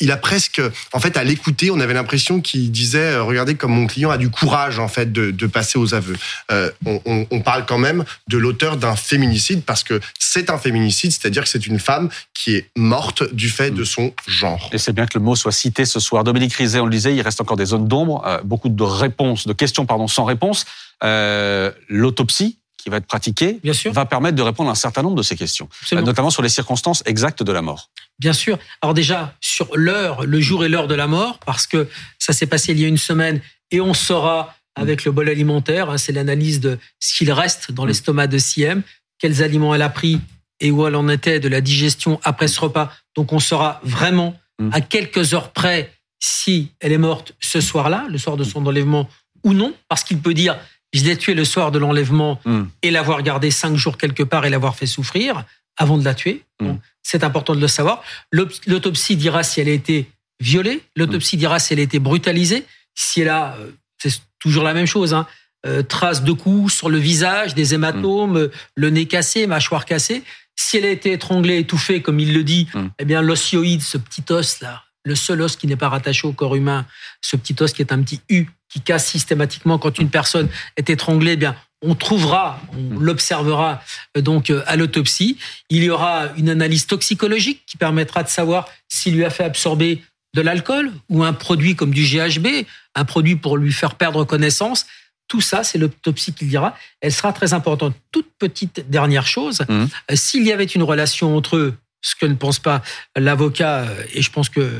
il 0.00 0.10
a 0.10 0.16
presque, 0.16 0.60
en 0.92 1.00
fait, 1.00 1.16
à 1.16 1.24
l'écouter, 1.24 1.70
on 1.70 1.80
avait 1.80 1.94
l'impression 1.94 2.40
qu'il 2.40 2.70
disait 2.70 3.16
regardez 3.16 3.54
comme 3.54 3.72
mon 3.72 3.86
client 3.86 4.10
a 4.10 4.18
du 4.18 4.30
courage 4.30 4.78
en 4.78 4.88
fait 4.88 5.12
de, 5.12 5.30
de 5.30 5.46
passer 5.46 5.78
aux 5.78 5.94
aveux. 5.94 6.16
On, 6.50 7.00
on, 7.04 7.26
on, 7.30 7.40
parle 7.40 7.64
quand 7.66 7.78
même 7.78 8.04
de 8.28 8.38
l'auteur 8.38 8.76
d'un 8.76 8.96
féminicide 8.96 9.62
parce 9.64 9.84
que 9.84 10.00
c'est 10.18 10.50
un 10.50 10.58
féminicide, 10.58 11.12
c'est-à-dire 11.12 11.44
que 11.44 11.48
c'est 11.48 11.66
une 11.66 11.78
femme 11.78 12.08
qui 12.34 12.56
est 12.56 12.70
morte 12.76 13.32
du 13.32 13.48
fait 13.48 13.70
de 13.70 13.84
son 13.84 14.12
genre. 14.26 14.70
Et 14.72 14.78
c'est 14.78 14.92
bien 14.92 15.06
que 15.14 15.18
le 15.18 15.24
mot 15.24 15.36
soit 15.36 15.52
cité 15.52 15.84
ce 15.84 16.00
soir. 16.00 16.24
Dominique 16.24 16.52
Rizet, 16.54 16.80
on 16.80 16.86
le 16.86 16.90
disait, 16.90 17.14
il 17.14 17.22
reste 17.22 17.40
encore 17.40 17.56
des 17.56 17.66
zones 17.66 17.86
d'ombre, 17.86 18.22
euh, 18.26 18.40
beaucoup 18.42 18.68
de 18.68 18.82
réponses, 18.82 19.46
de 19.46 19.52
questions 19.52 19.86
pardon, 19.86 20.08
sans 20.08 20.24
réponse. 20.24 20.66
Euh, 21.02 21.70
L'autopsie 21.88 22.58
qui 22.76 22.90
va 22.90 22.98
être 22.98 23.06
pratiquée 23.06 23.60
Bien 23.62 23.72
sûr. 23.72 23.92
va 23.92 24.04
permettre 24.04 24.36
de 24.36 24.42
répondre 24.42 24.68
à 24.68 24.72
un 24.72 24.76
certain 24.76 25.02
nombre 25.02 25.16
de 25.16 25.22
ces 25.22 25.36
questions, 25.36 25.68
euh, 25.92 26.02
notamment 26.02 26.30
sur 26.30 26.42
les 26.42 26.48
circonstances 26.48 27.02
exactes 27.06 27.42
de 27.42 27.52
la 27.52 27.62
mort. 27.62 27.90
Bien 28.18 28.32
sûr. 28.32 28.58
Alors 28.82 28.92
déjà, 28.92 29.34
sur 29.40 29.68
l'heure, 29.74 30.26
le 30.26 30.40
jour 30.40 30.64
et 30.64 30.68
l'heure 30.68 30.88
de 30.88 30.94
la 30.94 31.06
mort, 31.06 31.38
parce 31.46 31.66
que 31.66 31.88
ça 32.18 32.32
s'est 32.32 32.46
passé 32.46 32.72
il 32.72 32.80
y 32.80 32.84
a 32.84 32.88
une 32.88 32.98
semaine 32.98 33.40
et 33.70 33.80
on 33.80 33.94
saura 33.94 34.54
avec 34.74 35.04
le 35.04 35.12
bol 35.12 35.28
alimentaire, 35.28 35.88
hein, 35.90 35.96
c'est 35.96 36.12
l'analyse 36.12 36.60
de 36.60 36.78
ce 36.98 37.16
qu'il 37.16 37.30
reste 37.32 37.70
dans 37.72 37.84
mm. 37.84 37.88
l'estomac 37.88 38.26
de 38.26 38.38
Siem, 38.38 38.82
quels 39.18 39.42
aliments 39.42 39.74
elle 39.74 39.82
a 39.82 39.88
pris 39.88 40.20
et 40.60 40.70
où 40.70 40.86
elle 40.86 40.96
en 40.96 41.08
était 41.08 41.40
de 41.40 41.48
la 41.48 41.60
digestion 41.60 42.20
après 42.24 42.48
ce 42.48 42.60
repas. 42.60 42.92
Donc 43.16 43.32
on 43.32 43.38
saura 43.38 43.80
vraiment 43.84 44.34
Mm. 44.60 44.70
à 44.72 44.80
quelques 44.80 45.34
heures 45.34 45.52
près 45.52 45.92
si 46.20 46.70
elle 46.80 46.92
est 46.92 46.98
morte 46.98 47.34
ce 47.40 47.60
soir-là, 47.60 48.06
le 48.08 48.18
soir 48.18 48.36
de 48.36 48.44
son 48.44 48.64
enlèvement 48.66 49.08
ou 49.42 49.52
non, 49.52 49.74
parce 49.88 50.04
qu'il 50.04 50.20
peut 50.20 50.34
dire 50.34 50.56
je 50.92 51.02
l'ai 51.02 51.16
tuée 51.16 51.34
le 51.34 51.44
soir 51.44 51.72
de 51.72 51.78
l'enlèvement 51.78 52.40
mm. 52.44 52.62
et 52.82 52.90
l'avoir 52.90 53.22
gardée 53.22 53.50
cinq 53.50 53.76
jours 53.76 53.98
quelque 53.98 54.22
part 54.22 54.46
et 54.46 54.50
l'avoir 54.50 54.76
fait 54.76 54.86
souffrir 54.86 55.44
avant 55.76 55.98
de 55.98 56.04
la 56.04 56.14
tuer. 56.14 56.44
Mm. 56.60 56.74
c'est 57.02 57.24
important 57.24 57.54
de 57.54 57.60
le 57.60 57.68
savoir. 57.68 58.02
L'autopsie 58.30 59.16
dira 59.16 59.42
si 59.42 59.60
elle 59.60 59.68
a 59.68 59.72
été 59.72 60.08
violée, 60.40 60.82
l'autopsie 60.96 61.36
dira 61.36 61.58
si 61.58 61.72
elle 61.72 61.80
a 61.80 61.82
été 61.82 61.98
brutalisée, 61.98 62.64
si 62.94 63.22
elle 63.22 63.28
a, 63.28 63.56
euh, 63.56 63.72
c'est 63.98 64.20
toujours 64.38 64.62
la 64.62 64.72
même 64.72 64.86
chose, 64.86 65.14
hein, 65.14 65.26
euh, 65.66 65.82
traces 65.82 66.22
de 66.22 66.32
coups 66.32 66.72
sur 66.72 66.90
le 66.90 66.98
visage, 66.98 67.54
des 67.54 67.74
hématomes, 67.74 68.50
le 68.76 68.90
nez 68.90 69.06
cassé, 69.06 69.46
mâchoire 69.46 69.84
cassée. 69.84 70.22
Si 70.56 70.76
elle 70.76 70.84
a 70.84 70.90
été 70.90 71.12
étranglée, 71.12 71.58
étouffée, 71.58 72.02
comme 72.02 72.20
il 72.20 72.34
le 72.34 72.44
dit, 72.44 72.68
mm. 72.74 72.86
eh 72.98 73.04
bien 73.04 73.22
l'osioïde, 73.22 73.82
ce 73.82 73.98
petit 73.98 74.24
os 74.30 74.60
là, 74.60 74.82
le 75.04 75.14
seul 75.14 75.42
os 75.42 75.56
qui 75.56 75.66
n'est 75.66 75.76
pas 75.76 75.88
rattaché 75.88 76.26
au 76.26 76.32
corps 76.32 76.56
humain, 76.56 76.86
ce 77.20 77.36
petit 77.36 77.56
os 77.60 77.72
qui 77.72 77.82
est 77.82 77.92
un 77.92 78.02
petit 78.02 78.20
U 78.28 78.46
qui 78.68 78.80
casse 78.80 79.06
systématiquement 79.06 79.78
quand 79.78 79.98
une 79.98 80.10
personne 80.10 80.48
est 80.76 80.90
étranglée, 80.90 81.32
eh 81.32 81.36
bien 81.36 81.54
on 81.84 81.94
trouvera, 81.94 82.60
on 82.72 82.98
l'observera 82.98 83.82
euh, 84.16 84.20
donc 84.20 84.50
euh, 84.50 84.62
à 84.66 84.76
l'autopsie. 84.76 85.38
Il 85.70 85.84
y 85.84 85.90
aura 85.90 86.28
une 86.36 86.48
analyse 86.48 86.86
toxicologique 86.86 87.62
qui 87.66 87.76
permettra 87.76 88.22
de 88.22 88.28
savoir 88.28 88.68
s'il 88.88 89.14
lui 89.14 89.24
a 89.24 89.30
fait 89.30 89.44
absorber 89.44 90.02
de 90.34 90.40
l'alcool 90.40 90.92
ou 91.08 91.22
un 91.22 91.32
produit 91.32 91.76
comme 91.76 91.92
du 91.92 92.02
GHB, 92.02 92.66
un 92.94 93.04
produit 93.04 93.36
pour 93.36 93.56
lui 93.56 93.72
faire 93.72 93.94
perdre 93.94 94.24
connaissance. 94.24 94.86
Tout 95.28 95.40
ça, 95.40 95.64
c'est 95.64 95.78
l'autopsie 95.78 96.32
qui 96.32 96.44
le 96.44 96.50
dira. 96.50 96.76
Elle 97.00 97.12
sera 97.12 97.32
très 97.32 97.54
importante. 97.54 97.94
Toute 98.12 98.28
petite 98.38 98.88
dernière 98.90 99.26
chose, 99.26 99.62
mmh. 99.68 99.72
euh, 99.72 99.86
s'il 100.14 100.46
y 100.46 100.52
avait 100.52 100.64
une 100.64 100.82
relation 100.82 101.36
entre 101.36 101.56
eux, 101.56 101.74
ce 102.02 102.14
que 102.14 102.26
ne 102.26 102.34
pense 102.34 102.58
pas 102.58 102.82
l'avocat, 103.16 103.86
et 104.12 104.20
je 104.20 104.30
pense 104.30 104.50
que 104.50 104.70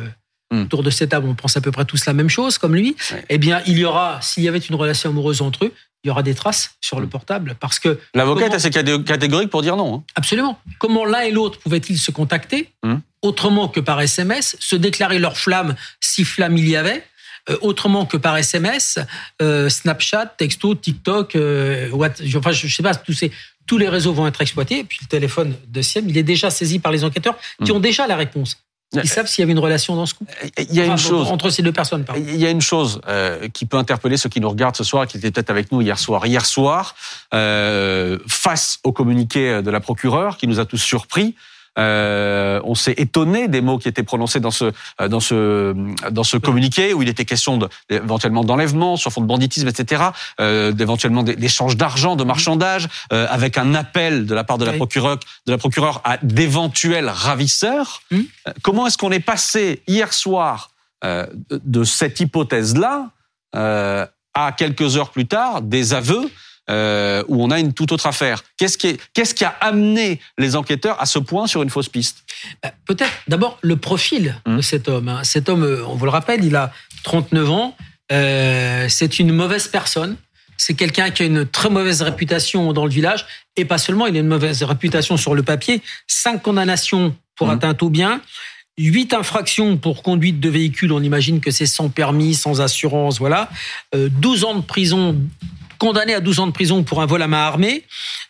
mmh. 0.51 0.63
autour 0.63 0.83
de 0.83 0.91
cette 0.91 1.11
table, 1.11 1.27
on 1.27 1.35
pense 1.35 1.57
à 1.57 1.61
peu 1.61 1.71
près 1.71 1.87
tous 1.87 2.05
la 2.05 2.13
même 2.13 2.29
chose, 2.29 2.59
comme 2.59 2.75
lui, 2.75 2.97
eh 3.31 3.39
bien, 3.39 3.63
il 3.67 3.79
y 3.79 3.85
aura, 3.85 4.21
s'il 4.21 4.43
y 4.43 4.49
avait 4.49 4.59
une 4.59 4.75
relation 4.75 5.11
amoureuse 5.11 5.41
entre 5.41 5.65
eux, 5.65 5.73
il 6.05 6.09
y 6.09 6.11
aura 6.11 6.23
des 6.23 6.35
traces 6.35 6.77
sur 6.81 7.01
le 7.01 7.07
mm. 7.07 7.11
portable 7.11 7.57
parce 7.59 7.79
que 7.79 7.99
l'avocat 8.15 8.47
est 8.47 8.55
assez 8.55 8.71
catégorique 8.71 9.49
pour 9.49 9.63
dire 9.63 9.77
non. 9.77 9.97
Hein. 9.97 10.03
Absolument. 10.15 10.59
Comment 10.79 11.07
l'un 11.07 11.21
et 11.21 11.31
l'autre 11.31 11.59
pouvaient-ils 11.59 11.99
se 11.99 12.11
contacter 12.11 12.71
autrement 13.23 13.69
que 13.69 13.81
par 13.81 14.01
SMS, 14.03 14.55
se 14.61 14.77
déclarer 14.77 15.19
leur 15.19 15.39
flamme 15.39 15.75
si 16.01 16.25
flamme 16.25 16.59
il 16.59 16.69
y 16.69 16.77
avait 16.77 16.99
euh, 16.99 17.01
autrement 17.61 18.07
que 18.07 18.17
par 18.17 18.37
SMS, 18.37 18.99
euh, 19.43 19.69
Snapchat, 19.69 20.27
texto, 20.39 20.75
TikTok, 20.75 21.37
euh, 21.37 21.91
enfin 21.93 22.53
je, 22.53 22.69
sais 22.69 22.83
pas 22.83 22.95
tous 22.95 23.13
ces 23.13 23.31
tous 23.67 23.79
les 23.79 23.89
réseaux 23.89 24.13
vont 24.13 24.27
être 24.27 24.43
exploités. 24.43 24.81
Et 24.81 24.85
puis 24.85 24.99
le 25.03 25.07
téléphone 25.07 25.55
de 25.69 25.83
Siem, 25.83 26.09
il 26.09 26.19
est 26.19 26.23
déjà 26.23 26.51
saisi 26.51 26.79
par 26.79 26.93
les 26.93 27.05
enquêteurs 27.05 27.37
qui 27.65 27.73
mm. 27.73 27.77
ont 27.77 27.81
déjà 27.81 28.07
la 28.07 28.17
réponse. 28.17 28.59
Ils 28.93 29.09
savent 29.09 29.27
s'il 29.27 29.43
y 29.43 29.45
avait 29.45 29.53
une 29.53 29.59
relation 29.59 29.97
dans 29.97 30.07
ce 30.07 30.15
couple. 30.15 30.33
Il 30.57 30.75
y 30.75 30.81
a 30.81 30.85
une 30.85 30.99
chose 30.99 31.29
entre 31.29 31.51
ces 31.51 31.63
deux 31.63 31.73
personnes. 31.73 32.05
Il 32.17 32.37
y 32.37 32.47
a 32.47 32.51
une 32.51 32.61
chose 32.61 33.01
euh, 33.09 33.49
qui 33.49 33.67
peut 33.67 33.77
interpeller 33.77 34.17
ceux 34.17 34.29
qui 34.29 34.41
nous 34.41 34.49
regardent 34.49 34.77
ce 34.77 34.85
soir 34.85 35.07
qui 35.09 35.17
étaient 35.17 35.33
peut-être 35.33 35.51
avec 35.51 35.73
nous 35.73 35.81
hier 35.81 35.99
soir. 35.99 36.25
Hier 36.27 36.47
soir, 36.47 36.95
euh, 37.33 38.19
face 38.29 38.79
au 38.85 38.93
communiqué 38.93 39.63
de 39.63 39.71
la 39.71 39.81
procureure 39.81 40.37
qui 40.37 40.47
nous 40.47 40.61
a 40.61 40.65
tous 40.65 40.79
surpris, 40.79 41.35
euh, 41.79 42.61
on 42.65 42.75
s'est 42.75 42.95
étonné 42.97 43.49
des 43.49 43.61
mots 43.61 43.79
qui 43.79 43.89
étaient 43.89 44.03
prononcés 44.03 44.41
dans 44.41 44.51
ce 44.51 44.73
euh, 45.01 45.09
dans 45.09 45.21
ce 45.21 45.75
dans 46.11 46.25
ce 46.25 46.37
communiqué 46.37 46.95
où 46.95 47.03
il 47.03 47.09
était 47.09 47.25
question 47.25 47.57
de, 47.57 47.69
éventuellement 47.89 48.45
d'enlèvement 48.45 48.97
sur 48.97 49.13
fond 49.13 49.21
de 49.21 49.27
banditisme, 49.27 49.69
etc. 49.69 50.05
Euh, 50.41 50.73
d'éventuellement 50.73 51.23
d'échange 51.23 51.77
d'argent, 51.77 52.17
de 52.17 52.25
marchandage, 52.25 52.89
euh, 53.13 53.27
avec 53.31 53.59
un 53.59 53.75
appel 53.75 54.27
de 54.27 54.35
la 54.35 54.45
part 54.45 54.59
de 54.59 54.65
la 54.65 54.73
procureure 54.73 55.19
de 55.47 55.53
la 55.53 55.59
procureure 55.59 56.01
à 56.05 56.19
d'éventuels 56.23 57.09
ravisseurs. 57.09 58.03
Mhm. 58.11 58.27
Euh, 58.49 58.53
comment 58.63 58.87
est-ce 58.87 58.99
qu'on 58.99 59.13
est 59.13 59.21
passé 59.21 59.83
hier 59.87 60.13
soir 60.13 60.71
de 61.51 61.85
cette 61.85 62.19
hypothèse-là 62.21 63.11
à 63.53 64.53
quelques 64.57 64.97
heures 64.97 65.11
plus 65.11 65.27
tard 65.27 65.61
des 65.61 65.93
aveux 65.93 66.31
euh, 66.71 67.23
où 67.29 67.45
on 67.45 67.51
a 67.51 67.61
une 67.61 67.75
toute 67.75 67.93
autre 67.93 68.07
affaire. 68.07 68.43
Qu'est-ce 68.57 68.79
qui, 68.79 68.97
qu'est-ce 69.13 69.35
qui 69.35 69.45
a 69.45 69.55
amené 69.61 70.21
les 70.39 70.57
enquêteurs 70.57 71.01
à 71.01 71.05
ce 71.05 71.19
point 71.19 71.47
sur 71.47 71.63
une 71.63 71.69
fausse 71.69 71.91
piste 71.91 72.25
bah, 72.63 72.73
Peut-être 72.87 73.13
d'abord 73.29 73.59
le 73.61 73.77
profil 73.77 74.41
de 74.47 74.53
hum. 74.53 74.63
cet 74.63 74.89
homme. 74.89 75.09
Hein. 75.09 75.25
Cet 75.25 75.49
homme, 75.51 75.63
euh, 75.63 75.85
on 75.87 75.95
vous 75.95 76.07
le 76.07 76.11
rappelle, 76.11 76.43
il 76.43 76.57
a 76.57 76.73
39 77.03 77.51
ans. 77.51 77.77
Euh, 78.13 78.87
c'est 78.89 79.19
une 79.19 79.33
mauvaise 79.33 79.69
personne. 79.69 80.17
C'est 80.57 80.75
quelqu'un 80.75 81.11
qui 81.11 81.23
a 81.23 81.27
une 81.27 81.45
très 81.45 81.69
mauvaise 81.69 82.01
réputation 82.01 82.73
dans 82.73 82.87
le 82.87 82.91
village. 82.91 83.27
Et 83.57 83.67
pas 83.67 83.79
seulement, 83.79 84.07
il 84.07 84.17
a 84.17 84.21
une 84.21 84.29
mauvaise 84.29 84.63
réputation 84.63 85.17
sur 85.19 85.35
le 85.35 85.43
papier. 85.43 85.83
Cinq 86.07 86.43
condamnations 86.43 87.15
pour 87.37 87.49
hum. 87.49 87.55
atteinte 87.55 87.83
au 87.83 87.91
bien. 87.91 88.23
Huit 88.79 89.13
infractions 89.13 89.77
pour 89.77 90.03
conduite 90.03 90.41
de 90.41 90.49
véhicule, 90.49 90.93
on 90.93 91.01
imagine 91.01 91.41
que 91.41 91.53
c'est 91.53 91.67
sans 91.67 91.91
permis, 91.91 92.35
sans 92.35 92.61
assurance, 92.61 93.21
voilà. 93.21 93.49
Euh, 93.95 94.09
12 94.11 94.45
ans 94.45 94.55
de 94.57 94.63
prison 94.63 95.17
condamné 95.85 96.15
à 96.15 96.21
12 96.21 96.41
ans 96.41 96.47
de 96.47 96.53
prison 96.53 96.83
pour 96.83 97.03
un 97.03 97.07
vol 97.07 97.21
à 97.21 97.29
main 97.29 97.45
armée, 97.45 97.85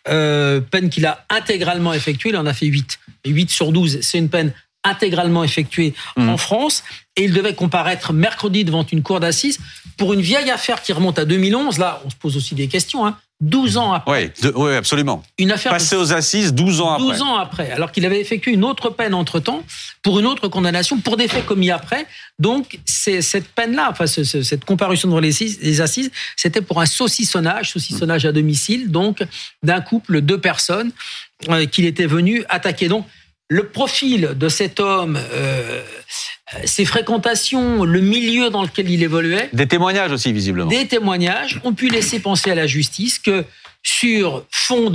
euh, 0.09 0.59
peine 0.59 0.89
qu'il 0.89 1.05
a 1.05 1.25
intégralement 1.29 1.93
effectuée, 1.93 2.31
il 2.31 2.35
en 2.35 2.45
a 2.45 2.53
fait 2.53 2.65
8. 2.65 2.99
8 3.25 3.49
sur 3.49 3.71
12, 3.71 3.99
c'est 4.01 4.17
une 4.17 4.27
peine 4.27 4.51
intégralement 4.83 5.41
effectuée 5.41 5.93
mmh. 6.17 6.27
en 6.27 6.35
France. 6.35 6.83
Et 7.15 7.23
il 7.23 7.31
devait 7.31 7.55
comparaître 7.55 8.11
mercredi 8.11 8.65
devant 8.65 8.85
une 8.85 9.01
cour 9.01 9.21
d'assises 9.21 9.59
pour 9.95 10.11
une 10.11 10.19
vieille 10.19 10.51
affaire 10.51 10.81
qui 10.81 10.91
remonte 10.91 11.17
à 11.17 11.23
2011. 11.23 11.79
Là, 11.79 12.01
on 12.05 12.09
se 12.09 12.17
pose 12.17 12.35
aussi 12.35 12.55
des 12.55 12.67
questions. 12.67 13.07
Hein. 13.07 13.17
12 13.41 13.77
ans 13.77 13.91
après. 13.91 14.31
Oui, 14.43 14.51
oui 14.55 14.73
absolument. 14.75 15.23
Une 15.37 15.51
affaire 15.51 15.71
Passé 15.71 15.95
aux 15.95 16.13
assises 16.13 16.53
12 16.53 16.81
ans 16.81 16.93
après. 16.93 17.05
12 17.05 17.21
ans 17.21 17.35
après, 17.35 17.71
alors 17.71 17.91
qu'il 17.91 18.05
avait 18.05 18.21
effectué 18.21 18.51
une 18.51 18.63
autre 18.63 18.89
peine 18.89 19.13
entre-temps 19.13 19.63
pour 20.01 20.19
une 20.19 20.25
autre 20.25 20.47
condamnation 20.47 20.99
pour 20.99 21.17
des 21.17 21.27
faits 21.27 21.45
commis 21.45 21.69
après. 21.69 22.07
Donc, 22.39 22.79
c'est 22.85 23.21
cette 23.21 23.47
peine-là, 23.49 23.89
enfin, 23.91 24.07
cette 24.07 24.63
comparution 24.63 25.09
devant 25.09 25.19
les 25.19 25.81
assises, 25.81 26.11
c'était 26.37 26.61
pour 26.61 26.79
un 26.79 26.85
saucissonnage, 26.85 27.71
saucissonnage 27.71 28.25
à 28.25 28.31
domicile, 28.31 28.89
donc 28.89 29.23
d'un 29.63 29.81
couple, 29.81 30.21
deux 30.21 30.39
personnes 30.39 30.91
euh, 31.49 31.65
qu'il 31.65 31.85
était 31.85 32.07
venu 32.07 32.43
attaquer. 32.47 32.87
Donc, 32.87 33.05
le 33.49 33.67
profil 33.67 34.31
de 34.35 34.49
cet 34.49 34.79
homme, 34.79 35.19
euh, 35.33 35.83
ses 36.65 36.85
fréquentations, 36.85 37.83
le 37.83 37.99
milieu 38.01 38.49
dans 38.49 38.61
lequel 38.61 38.89
il 38.89 39.01
évoluait. 39.01 39.49
Des 39.53 39.67
témoignages 39.67 40.11
aussi, 40.11 40.31
visiblement. 40.31 40.69
Des 40.69 40.87
témoignages 40.87 41.59
ont 41.63 41.73
pu 41.73 41.89
laisser 41.89 42.19
penser 42.19 42.51
à 42.51 42.55
la 42.55 42.67
justice 42.67 43.17
que 43.19 43.45
sur 43.81 44.45
fond 44.51 44.91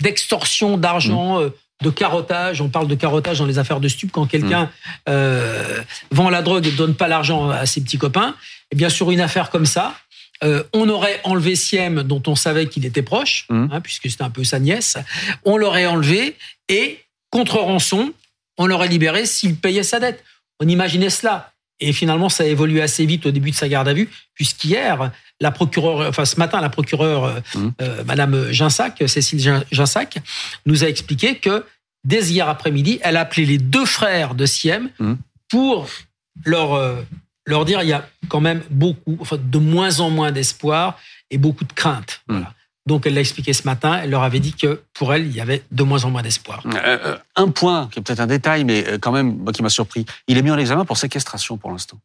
d'extorsion 0.00 0.76
d'argent, 0.76 1.38
mmh. 1.38 1.42
euh, 1.42 1.50
de 1.82 1.90
carottage, 1.90 2.60
on 2.60 2.68
parle 2.68 2.88
de 2.88 2.96
carottage 2.96 3.38
dans 3.38 3.46
les 3.46 3.58
affaires 3.60 3.78
de 3.78 3.86
stup, 3.86 4.10
quand 4.10 4.26
quelqu'un 4.26 4.64
mmh. 4.64 4.70
euh, 5.10 5.82
vend 6.10 6.28
la 6.28 6.42
drogue 6.42 6.66
et 6.66 6.72
ne 6.72 6.76
donne 6.76 6.94
pas 6.94 7.06
l'argent 7.06 7.50
à 7.50 7.66
ses 7.66 7.80
petits 7.80 7.98
copains, 7.98 8.34
eh 8.72 8.76
bien 8.76 8.88
sur 8.88 9.12
une 9.12 9.20
affaire 9.20 9.50
comme 9.50 9.66
ça, 9.66 9.94
on 10.72 10.88
aurait 10.88 11.20
enlevé 11.24 11.56
Siem, 11.56 12.04
dont 12.04 12.22
on 12.28 12.36
savait 12.36 12.66
qu'il 12.66 12.86
était 12.86 13.02
proche, 13.02 13.46
mmh. 13.48 13.66
hein, 13.72 13.80
puisque 13.80 14.08
c'était 14.08 14.22
un 14.22 14.30
peu 14.30 14.44
sa 14.44 14.60
nièce, 14.60 14.96
on 15.44 15.56
l'aurait 15.56 15.86
enlevé 15.86 16.36
et 16.68 17.00
contre 17.30 17.58
rançon, 17.58 18.12
on 18.56 18.66
l'aurait 18.66 18.88
libéré 18.88 19.26
s'il 19.26 19.56
payait 19.56 19.82
sa 19.82 20.00
dette. 20.00 20.24
On 20.60 20.68
imaginait 20.68 21.10
cela. 21.10 21.52
Et 21.80 21.92
finalement, 21.92 22.28
ça 22.28 22.42
a 22.42 22.46
évolué 22.46 22.82
assez 22.82 23.06
vite 23.06 23.26
au 23.26 23.30
début 23.30 23.50
de 23.50 23.56
sa 23.56 23.68
garde 23.68 23.86
à 23.88 23.92
vue, 23.92 24.10
puisqu'hier, 24.34 25.12
la 25.40 25.50
procureure, 25.50 26.08
enfin 26.08 26.24
ce 26.24 26.36
matin, 26.36 26.60
la 26.60 26.70
procureure, 26.70 27.24
euh, 27.24 27.40
mmh. 27.54 27.68
euh, 27.80 28.04
Madame 28.04 28.50
Ginsac, 28.50 29.02
Cécile 29.06 29.64
Ginsac, 29.70 30.18
nous 30.66 30.82
a 30.82 30.88
expliqué 30.88 31.36
que 31.36 31.64
dès 32.04 32.24
hier 32.26 32.48
après-midi, 32.48 32.98
elle 33.02 33.16
a 33.16 33.20
appelé 33.20 33.46
les 33.46 33.58
deux 33.58 33.86
frères 33.86 34.34
de 34.34 34.44
Siem 34.44 34.90
mmh. 34.98 35.14
pour 35.48 35.88
leur, 36.44 36.74
euh, 36.74 37.00
leur 37.46 37.64
dire 37.64 37.82
il 37.82 37.88
y 37.88 37.92
a 37.92 38.08
quand 38.28 38.40
même 38.40 38.62
beaucoup, 38.70 39.16
enfin 39.20 39.38
de 39.40 39.58
moins 39.58 40.00
en 40.00 40.10
moins 40.10 40.32
d'espoir 40.32 40.98
et 41.30 41.38
beaucoup 41.38 41.64
de 41.64 41.72
crainte. 41.72 42.22
Mmh. 42.28 42.40
Donc, 42.88 43.06
elle 43.06 43.12
l'a 43.12 43.20
expliqué 43.20 43.52
ce 43.52 43.64
matin. 43.64 44.00
Elle 44.02 44.08
leur 44.08 44.22
avait 44.22 44.40
dit 44.40 44.54
que 44.54 44.80
pour 44.94 45.12
elle, 45.12 45.26
il 45.26 45.36
y 45.36 45.42
avait 45.42 45.62
de 45.70 45.82
moins 45.82 46.04
en 46.06 46.10
moins 46.10 46.22
d'espoir. 46.22 46.62
Euh, 46.64 46.98
euh, 47.04 47.18
un 47.36 47.48
point, 47.50 47.88
qui 47.92 47.98
est 47.98 48.02
peut-être 48.02 48.20
un 48.20 48.26
détail, 48.26 48.64
mais 48.64 48.88
euh, 48.88 48.98
quand 48.98 49.12
même, 49.12 49.44
qui 49.52 49.62
m'a 49.62 49.68
surpris. 49.68 50.06
Il 50.26 50.38
est 50.38 50.42
mis 50.42 50.50
en 50.50 50.56
examen 50.56 50.86
pour 50.86 50.96
séquestration 50.96 51.58
pour 51.58 51.70
l'instant. 51.70 51.98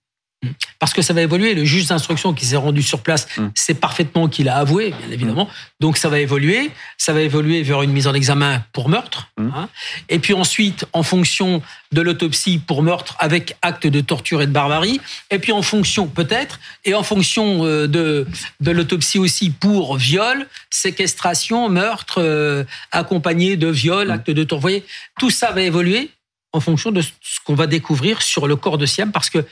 Parce 0.79 0.93
que 0.93 1.01
ça 1.01 1.13
va 1.13 1.21
évoluer. 1.21 1.53
Le 1.53 1.65
juge 1.65 1.87
d'instruction 1.87 2.33
qui 2.33 2.45
s'est 2.45 2.55
rendu 2.55 2.81
sur 2.81 3.01
place 3.01 3.27
mm. 3.37 3.47
sait 3.55 3.73
parfaitement 3.73 4.27
qu'il 4.27 4.49
a 4.49 4.57
avoué, 4.57 4.91
bien 4.91 5.11
évidemment. 5.11 5.49
Donc 5.79 5.97
ça 5.97 6.09
va 6.09 6.19
évoluer. 6.19 6.71
Ça 6.97 7.13
va 7.13 7.21
évoluer 7.21 7.63
vers 7.63 7.81
une 7.81 7.91
mise 7.91 8.07
en 8.07 8.13
examen 8.13 8.63
pour 8.73 8.89
meurtre. 8.89 9.29
Mm. 9.37 9.49
Hein. 9.55 9.69
Et 10.09 10.19
puis 10.19 10.33
ensuite, 10.33 10.85
en 10.93 11.03
fonction 11.03 11.61
de 11.93 12.01
l'autopsie 12.01 12.57
pour 12.57 12.83
meurtre 12.83 13.15
avec 13.19 13.55
acte 13.61 13.87
de 13.87 14.01
torture 14.01 14.41
et 14.41 14.47
de 14.47 14.51
barbarie. 14.51 14.99
Et 15.29 15.39
puis 15.39 15.51
en 15.51 15.61
fonction, 15.61 16.07
peut-être, 16.07 16.59
et 16.85 16.93
en 16.93 17.03
fonction 17.03 17.65
euh, 17.65 17.87
de, 17.87 18.27
de 18.59 18.71
l'autopsie 18.71 19.19
aussi 19.19 19.49
pour 19.51 19.97
viol, 19.97 20.47
séquestration, 20.69 21.69
meurtre, 21.69 22.15
euh, 22.17 22.63
accompagné 22.91 23.55
de 23.55 23.67
viol, 23.67 24.07
mm. 24.07 24.11
acte 24.11 24.31
de 24.31 24.43
torture. 24.43 24.57
Vous 24.57 24.61
voyez, 24.61 24.85
tout 25.19 25.29
ça 25.29 25.51
va 25.51 25.61
évoluer 25.61 26.09
en 26.51 26.59
fonction 26.59 26.91
de 26.91 27.01
ce 27.01 27.39
qu'on 27.43 27.55
va 27.55 27.65
découvrir 27.65 28.21
sur 28.21 28.47
le 28.47 28.55
corps 28.55 28.77
de 28.77 28.85
Siam, 28.85 29.11
parce 29.11 29.29
que 29.29 29.43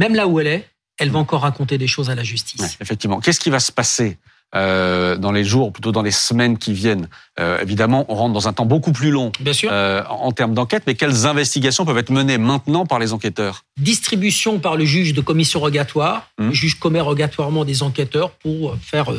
même 0.00 0.14
là 0.14 0.26
où 0.26 0.40
elle 0.40 0.46
est, 0.46 0.66
elle 0.98 1.10
va 1.10 1.18
encore 1.18 1.42
raconter 1.42 1.76
des 1.76 1.86
choses 1.86 2.08
à 2.08 2.14
la 2.14 2.24
justice. 2.24 2.78
effectivement. 2.80 3.20
Qu'est-ce 3.20 3.38
qui 3.38 3.50
va 3.50 3.60
se 3.60 3.70
passer 3.70 4.16
euh, 4.54 5.16
dans 5.16 5.30
les 5.30 5.44
jours, 5.44 5.72
plutôt 5.72 5.92
dans 5.92 6.00
les 6.00 6.10
semaines 6.10 6.56
qui 6.56 6.72
viennent? 6.72 7.08
Euh, 7.38 7.60
évidemment, 7.60 8.06
on 8.08 8.14
rentre 8.14 8.32
dans 8.32 8.48
un 8.48 8.54
temps 8.54 8.64
beaucoup 8.64 8.92
plus 8.92 9.10
long 9.10 9.30
Bien 9.40 9.52
sûr. 9.52 9.68
Euh, 9.70 10.02
en 10.08 10.32
termes 10.32 10.54
d'enquête, 10.54 10.84
mais 10.86 10.94
quelles 10.94 11.26
investigations 11.26 11.84
peuvent 11.84 11.98
être 11.98 12.10
menées 12.10 12.38
maintenant 12.38 12.86
par 12.86 12.98
les 12.98 13.12
enquêteurs? 13.12 13.64
Distribution 13.78 14.58
par 14.58 14.76
le 14.76 14.86
juge 14.86 15.12
de 15.12 15.20
commission 15.20 15.60
rogatoire. 15.60 16.30
Hum. 16.38 16.48
Le 16.48 16.54
juge 16.54 16.78
commet 16.78 17.00
rogatoirement 17.00 17.66
des 17.66 17.82
enquêteurs 17.82 18.30
pour 18.30 18.76
faire 18.80 19.12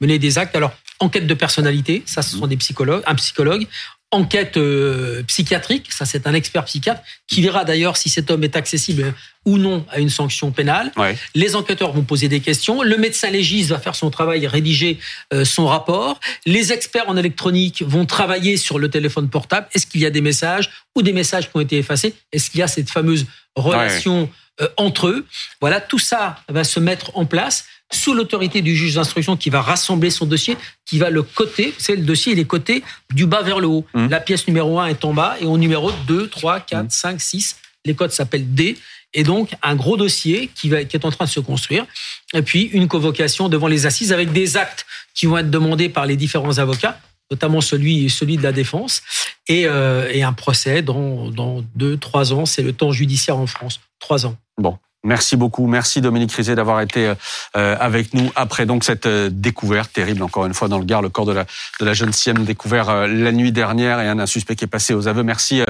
mener 0.00 0.18
des 0.18 0.36
actes. 0.38 0.56
Alors, 0.56 0.72
enquête 0.98 1.28
de 1.28 1.34
personnalité, 1.34 2.02
ça, 2.06 2.22
ce 2.22 2.36
sont 2.36 2.42
hum. 2.42 2.50
des 2.50 2.56
psychologues, 2.56 3.02
un 3.06 3.14
psychologue 3.14 3.66
enquête 4.14 4.56
euh, 4.56 5.22
psychiatrique, 5.24 5.92
ça 5.92 6.04
c'est 6.04 6.26
un 6.26 6.34
expert 6.34 6.64
psychiatre, 6.64 7.02
qui 7.26 7.42
verra 7.42 7.64
d'ailleurs 7.64 7.96
si 7.96 8.08
cet 8.08 8.30
homme 8.30 8.44
est 8.44 8.56
accessible 8.56 9.12
ou 9.44 9.58
non 9.58 9.84
à 9.90 9.98
une 9.98 10.08
sanction 10.08 10.52
pénale. 10.52 10.92
Les 11.34 11.56
enquêteurs 11.56 11.92
vont 11.92 12.04
poser 12.04 12.28
des 12.28 12.40
questions, 12.40 12.82
le 12.82 12.96
médecin 12.96 13.30
légiste 13.30 13.70
va 13.70 13.78
faire 13.78 13.94
son 13.94 14.10
travail 14.10 14.44
et 14.44 14.46
rédiger 14.46 14.98
euh, 15.32 15.44
son 15.44 15.66
rapport, 15.66 16.20
les 16.46 16.72
experts 16.72 17.08
en 17.08 17.16
électronique 17.16 17.82
vont 17.82 18.06
travailler 18.06 18.56
sur 18.56 18.78
le 18.78 18.88
téléphone 18.88 19.28
portable, 19.28 19.66
est-ce 19.74 19.86
qu'il 19.86 20.00
y 20.00 20.06
a 20.06 20.10
des 20.10 20.22
messages 20.22 20.70
ou 20.94 21.02
des 21.02 21.12
messages 21.12 21.50
qui 21.50 21.56
ont 21.56 21.60
été 21.60 21.76
effacés, 21.76 22.14
est-ce 22.32 22.50
qu'il 22.50 22.60
y 22.60 22.62
a 22.62 22.68
cette 22.68 22.90
fameuse 22.90 23.26
relation 23.56 24.30
euh, 24.60 24.68
entre 24.76 25.08
eux? 25.08 25.26
Voilà, 25.60 25.80
tout 25.80 25.98
ça 25.98 26.36
va 26.48 26.62
se 26.64 26.78
mettre 26.78 27.10
en 27.14 27.26
place 27.26 27.66
sous 27.94 28.14
l'autorité 28.14 28.62
du 28.62 28.74
juge 28.74 28.94
d'instruction 28.94 29.36
qui 29.36 29.50
va 29.50 29.62
rassembler 29.62 30.10
son 30.10 30.26
dossier, 30.26 30.56
qui 30.84 30.98
va 30.98 31.10
le 31.10 31.22
coter. 31.22 31.74
C'est 31.78 31.96
le 31.96 32.02
dossier, 32.02 32.32
il 32.32 32.38
est 32.38 32.44
coté 32.44 32.82
du 33.12 33.26
bas 33.26 33.42
vers 33.42 33.60
le 33.60 33.66
haut. 33.66 33.84
Mmh. 33.94 34.08
La 34.08 34.20
pièce 34.20 34.46
numéro 34.46 34.78
1 34.78 34.86
est 34.86 35.04
en 35.04 35.14
bas 35.14 35.36
et 35.40 35.46
au 35.46 35.58
numéro 35.58 35.90
2, 36.06 36.28
3, 36.28 36.60
4, 36.60 36.90
5, 36.90 37.20
6. 37.20 37.56
Les 37.84 37.94
codes 37.94 38.12
s'appellent 38.12 38.54
D. 38.54 38.76
Et 39.16 39.22
donc, 39.22 39.50
un 39.62 39.76
gros 39.76 39.96
dossier 39.96 40.50
qui, 40.54 40.68
va, 40.68 40.84
qui 40.84 40.96
est 40.96 41.04
en 41.04 41.10
train 41.10 41.26
de 41.26 41.30
se 41.30 41.40
construire. 41.40 41.86
Et 42.32 42.42
puis, 42.42 42.62
une 42.72 42.88
convocation 42.88 43.48
devant 43.48 43.68
les 43.68 43.86
assises 43.86 44.12
avec 44.12 44.32
des 44.32 44.56
actes 44.56 44.86
qui 45.14 45.26
vont 45.26 45.38
être 45.38 45.50
demandés 45.50 45.88
par 45.88 46.06
les 46.06 46.16
différents 46.16 46.58
avocats 46.58 46.98
notamment 47.30 47.60
celui, 47.60 48.10
celui 48.10 48.36
de 48.36 48.42
la 48.42 48.52
défense, 48.52 49.02
et, 49.48 49.66
euh, 49.66 50.08
et 50.12 50.22
un 50.22 50.32
procès 50.32 50.82
dans, 50.82 51.30
dans 51.30 51.64
deux, 51.74 51.96
trois 51.96 52.32
ans. 52.32 52.46
C'est 52.46 52.62
le 52.62 52.72
temps 52.72 52.92
judiciaire 52.92 53.36
en 53.36 53.46
France, 53.46 53.80
trois 53.98 54.26
ans. 54.26 54.36
Bon, 54.58 54.78
Merci 55.04 55.36
beaucoup. 55.36 55.66
Merci 55.66 56.00
Dominique 56.00 56.32
Rizet 56.32 56.54
d'avoir 56.54 56.80
été 56.80 57.12
euh, 57.56 57.76
avec 57.78 58.14
nous 58.14 58.30
après 58.36 58.64
donc 58.64 58.84
cette 58.84 59.04
euh, 59.04 59.28
découverte 59.30 59.92
terrible 59.92 60.22
encore 60.22 60.46
une 60.46 60.54
fois 60.54 60.68
dans 60.68 60.78
le 60.78 60.84
Gard, 60.86 61.02
le 61.02 61.10
corps 61.10 61.26
de 61.26 61.44
la, 61.80 61.92
jeune 61.92 62.12
Sienne 62.12 62.44
découvert 62.44 62.88
euh, 62.88 63.06
la 63.06 63.30
nuit 63.30 63.52
dernière 63.52 64.00
et 64.00 64.08
un, 64.08 64.18
un 64.18 64.26
suspect 64.26 64.56
qui 64.56 64.64
est 64.64 64.68
passé 64.68 64.94
aux 64.94 65.06
aveux. 65.06 65.22
Merci 65.22 65.62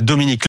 Dominique. 0.00 0.44